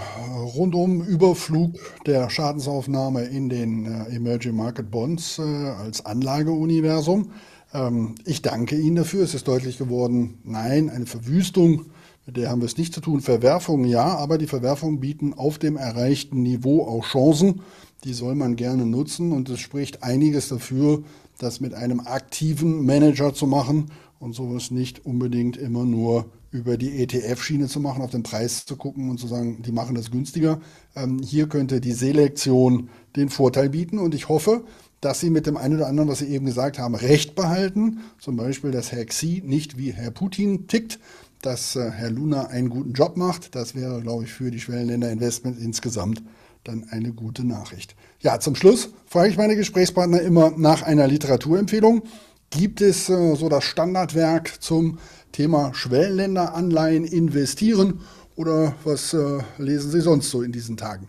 rundum 0.55 1.01
Überflug 1.01 1.75
der 2.05 2.29
Schadensaufnahme 2.29 3.25
in 3.25 3.49
den 3.49 3.85
äh, 3.85 4.15
Emerging 4.15 4.55
Market 4.55 4.89
Bonds 4.89 5.39
äh, 5.39 5.41
als 5.41 6.05
Anlageuniversum. 6.05 7.33
Ähm, 7.73 8.15
ich 8.25 8.41
danke 8.41 8.77
Ihnen 8.77 8.95
dafür. 8.95 9.23
Es 9.23 9.33
ist 9.33 9.47
deutlich 9.47 9.77
geworden, 9.77 10.39
nein, 10.43 10.89
eine 10.89 11.05
Verwüstung, 11.05 11.87
mit 12.25 12.37
der 12.37 12.49
haben 12.49 12.61
wir 12.61 12.65
es 12.65 12.77
nicht 12.77 12.93
zu 12.93 13.01
tun. 13.01 13.21
Verwerfungen 13.21 13.89
ja, 13.89 14.17
aber 14.17 14.37
die 14.37 14.47
Verwerfungen 14.47 14.99
bieten 14.99 15.33
auf 15.33 15.59
dem 15.59 15.77
erreichten 15.77 16.43
Niveau 16.43 16.85
auch 16.85 17.05
Chancen. 17.05 17.61
Die 18.03 18.13
soll 18.13 18.35
man 18.35 18.55
gerne 18.55 18.85
nutzen 18.85 19.31
und 19.31 19.49
es 19.49 19.59
spricht 19.59 20.03
einiges 20.03 20.49
dafür, 20.49 21.03
das 21.39 21.61
mit 21.61 21.73
einem 21.73 22.01
aktiven 22.01 22.85
Manager 22.85 23.33
zu 23.33 23.47
machen 23.47 23.91
und 24.19 24.33
sowas 24.33 24.71
nicht 24.71 25.05
unbedingt 25.05 25.57
immer 25.57 25.85
nur 25.85 26.25
über 26.51 26.77
die 26.77 27.01
ETF-Schiene 27.01 27.67
zu 27.67 27.79
machen, 27.79 28.01
auf 28.01 28.11
den 28.11 28.23
Preis 28.23 28.65
zu 28.65 28.75
gucken 28.75 29.09
und 29.09 29.19
zu 29.19 29.27
sagen, 29.27 29.61
die 29.61 29.71
machen 29.71 29.95
das 29.95 30.11
günstiger. 30.11 30.59
Ähm, 30.95 31.21
hier 31.23 31.47
könnte 31.47 31.81
die 31.81 31.91
Selektion 31.91 32.89
den 33.15 33.29
Vorteil 33.29 33.69
bieten 33.69 33.99
und 33.99 34.15
ich 34.15 34.29
hoffe, 34.29 34.63
dass 35.01 35.19
Sie 35.19 35.29
mit 35.29 35.45
dem 35.45 35.57
einen 35.57 35.75
oder 35.75 35.87
anderen, 35.87 36.09
was 36.09 36.19
Sie 36.19 36.27
eben 36.27 36.45
gesagt 36.45 36.79
haben, 36.79 36.95
Recht 36.95 37.35
behalten. 37.35 37.99
Zum 38.19 38.35
Beispiel, 38.35 38.71
dass 38.71 38.91
Herr 38.91 39.05
Xi 39.05 39.43
nicht 39.45 39.77
wie 39.77 39.91
Herr 39.91 40.11
Putin 40.11 40.67
tickt, 40.67 40.99
dass 41.41 41.75
äh, 41.75 41.91
Herr 41.91 42.09
Luna 42.09 42.47
einen 42.47 42.69
guten 42.69 42.93
Job 42.93 43.17
macht. 43.17 43.55
Das 43.55 43.75
wäre, 43.75 44.01
glaube 44.01 44.23
ich, 44.23 44.33
für 44.33 44.51
die 44.51 44.59
Schwellenländer 44.59 45.11
Investment 45.11 45.59
insgesamt 45.59 46.23
dann 46.63 46.87
eine 46.89 47.13
gute 47.13 47.45
Nachricht. 47.45 47.95
Ja, 48.19 48.39
zum 48.39 48.55
Schluss 48.55 48.89
frage 49.05 49.29
ich 49.29 49.37
meine 49.37 49.55
Gesprächspartner 49.55 50.21
immer 50.21 50.51
nach 50.57 50.81
einer 50.81 51.07
Literaturempfehlung. 51.07 52.03
Gibt 52.49 52.81
es 52.81 53.09
äh, 53.09 53.35
so 53.35 53.49
das 53.49 53.63
Standardwerk 53.63 54.61
zum 54.61 54.99
Thema 55.31 55.73
Schwellenländeranleihen 55.73 57.05
investieren 57.05 58.01
oder 58.35 58.75
was 58.83 59.13
äh, 59.13 59.39
lesen 59.57 59.91
Sie 59.91 60.01
sonst 60.01 60.29
so 60.29 60.41
in 60.41 60.51
diesen 60.51 60.77
Tagen? 60.77 61.07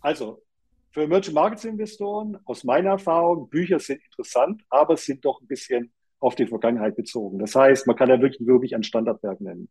Also, 0.00 0.43
für 0.94 1.02
Emerging 1.02 1.34
Markets 1.34 1.64
Investoren, 1.64 2.38
aus 2.44 2.62
meiner 2.62 2.90
Erfahrung, 2.90 3.50
Bücher 3.50 3.80
sind 3.80 4.00
interessant, 4.04 4.62
aber 4.70 4.96
sind 4.96 5.24
doch 5.24 5.40
ein 5.40 5.48
bisschen 5.48 5.92
auf 6.20 6.36
die 6.36 6.46
Vergangenheit 6.46 6.94
bezogen. 6.94 7.40
Das 7.40 7.56
heißt, 7.56 7.88
man 7.88 7.96
kann 7.96 8.08
ja 8.08 8.20
wirklich, 8.20 8.46
wirklich 8.46 8.76
ein 8.76 8.84
Standardwerk 8.84 9.40
nennen. 9.40 9.68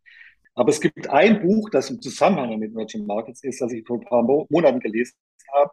Aber 0.54 0.70
es 0.70 0.82
gibt 0.82 1.10
ein 1.10 1.42
Buch, 1.42 1.70
das 1.70 1.90
im 1.90 2.02
Zusammenhang 2.02 2.60
mit 2.60 2.72
Emerging 2.72 3.06
Markets 3.06 3.42
ist, 3.44 3.62
das 3.62 3.72
ich 3.72 3.88
vor 3.88 4.00
ein 4.00 4.06
paar 4.06 4.22
Monaten 4.22 4.82
gelesen 4.82 5.16
habe, 5.54 5.72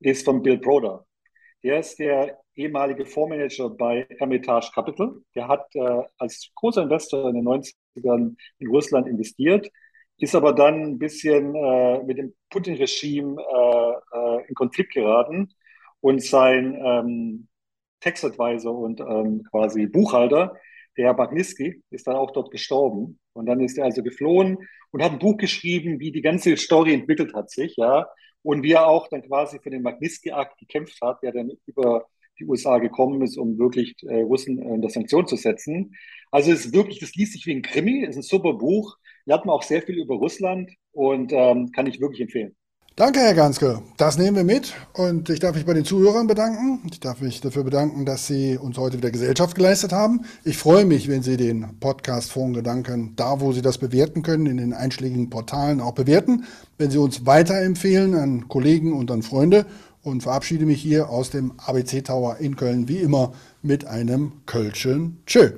ist 0.00 0.26
von 0.26 0.42
Bill 0.42 0.58
Broder. 0.58 1.06
Der 1.62 1.80
ist 1.80 1.98
der 1.98 2.38
ehemalige 2.54 3.06
Fondsmanager 3.06 3.70
bei 3.70 4.06
Hermitage 4.18 4.70
Capital. 4.74 5.14
Der 5.34 5.48
hat 5.48 5.74
äh, 5.74 6.02
als 6.18 6.50
großer 6.54 6.82
Investor 6.82 7.30
in 7.30 7.36
den 7.36 7.48
90ern 7.48 8.36
in 8.58 8.68
Russland 8.68 9.08
investiert, 9.08 9.70
ist 10.18 10.34
aber 10.34 10.52
dann 10.52 10.82
ein 10.82 10.98
bisschen 10.98 11.54
äh, 11.54 12.02
mit 12.04 12.18
dem 12.18 12.34
Putin-Regime 12.50 13.40
äh, 13.40 14.16
äh 14.18 14.44
in 14.48 14.54
Konflikt 14.54 14.92
geraten 14.92 15.48
und 16.00 16.22
sein 16.22 16.74
ähm, 16.84 17.48
Tax-Advisor 18.00 18.76
und 18.76 19.00
ähm, 19.00 19.44
quasi 19.50 19.86
Buchhalter, 19.86 20.56
der 20.96 21.06
Herr 21.06 21.14
Bagniski, 21.14 21.82
ist 21.90 22.06
dann 22.06 22.16
auch 22.16 22.32
dort 22.32 22.50
gestorben. 22.50 23.18
Und 23.32 23.46
dann 23.46 23.60
ist 23.60 23.78
er 23.78 23.84
also 23.86 24.02
geflohen 24.02 24.58
und 24.90 25.02
hat 25.02 25.12
ein 25.12 25.18
Buch 25.18 25.36
geschrieben, 25.38 26.00
wie 26.00 26.12
die 26.12 26.22
ganze 26.22 26.56
Story 26.56 26.92
entwickelt 26.92 27.34
hat 27.34 27.50
sich, 27.50 27.76
ja. 27.76 28.06
Und 28.42 28.62
wie 28.64 28.72
er 28.72 28.88
auch 28.88 29.08
dann 29.08 29.22
quasi 29.22 29.60
für 29.60 29.70
den 29.70 29.82
Magnitsky-Akt 29.82 30.58
gekämpft 30.58 31.00
hat, 31.00 31.22
der 31.22 31.32
dann 31.32 31.52
über 31.66 32.06
die 32.38 32.44
USA 32.46 32.78
gekommen 32.78 33.22
ist, 33.22 33.38
um 33.38 33.58
wirklich 33.58 33.94
äh, 34.02 34.22
Russen 34.22 34.58
äh, 34.58 34.64
unter 34.64 34.88
Sanktionen 34.88 35.28
zu 35.28 35.36
setzen. 35.36 35.94
Also 36.30 36.50
es 36.50 36.66
ist 36.66 36.74
wirklich, 36.74 36.98
das 36.98 37.14
liest 37.14 37.32
sich 37.32 37.46
wie 37.46 37.54
ein 37.54 37.62
Krimi, 37.62 38.04
ist 38.04 38.16
ein 38.16 38.22
super 38.22 38.54
Buch. 38.54 38.96
Lernt 39.24 39.44
man 39.44 39.54
auch 39.54 39.62
sehr 39.62 39.82
viel 39.82 39.98
über 39.98 40.16
Russland 40.16 40.70
und 40.92 41.32
ähm, 41.32 41.70
kann 41.72 41.86
ich 41.86 42.00
wirklich 42.00 42.20
empfehlen. 42.20 42.54
Danke, 42.94 43.20
Herr 43.20 43.32
Ganske. 43.32 43.82
Das 43.96 44.18
nehmen 44.18 44.36
wir 44.36 44.44
mit 44.44 44.74
und 44.92 45.30
ich 45.30 45.40
darf 45.40 45.54
mich 45.54 45.64
bei 45.64 45.72
den 45.72 45.86
Zuhörern 45.86 46.26
bedanken. 46.26 46.82
Ich 46.90 47.00
darf 47.00 47.22
mich 47.22 47.40
dafür 47.40 47.64
bedanken, 47.64 48.04
dass 48.04 48.26
Sie 48.26 48.58
uns 48.58 48.76
heute 48.76 48.98
wieder 48.98 49.10
Gesellschaft 49.10 49.54
geleistet 49.54 49.92
haben. 49.92 50.26
Ich 50.44 50.58
freue 50.58 50.84
mich, 50.84 51.08
wenn 51.08 51.22
Sie 51.22 51.38
den 51.38 51.80
Podcast 51.80 52.30
Fondsgedanken 52.32 53.16
da, 53.16 53.40
wo 53.40 53.52
Sie 53.52 53.62
das 53.62 53.78
bewerten 53.78 54.22
können, 54.22 54.44
in 54.44 54.58
den 54.58 54.74
einschlägigen 54.74 55.30
Portalen 55.30 55.80
auch 55.80 55.94
bewerten. 55.94 56.44
Wenn 56.76 56.90
Sie 56.90 56.98
uns 56.98 57.24
weiterempfehlen 57.24 58.14
an 58.14 58.48
Kollegen 58.48 58.92
und 58.92 59.10
an 59.10 59.22
Freunde 59.22 59.64
und 60.02 60.22
verabschiede 60.22 60.66
mich 60.66 60.82
hier 60.82 61.08
aus 61.08 61.30
dem 61.30 61.54
ABC 61.56 62.02
Tower 62.02 62.36
in 62.40 62.56
Köln 62.56 62.88
wie 62.88 62.98
immer 62.98 63.32
mit 63.62 63.86
einem 63.86 64.32
Kölschen 64.44 65.22
Tschö. 65.26 65.52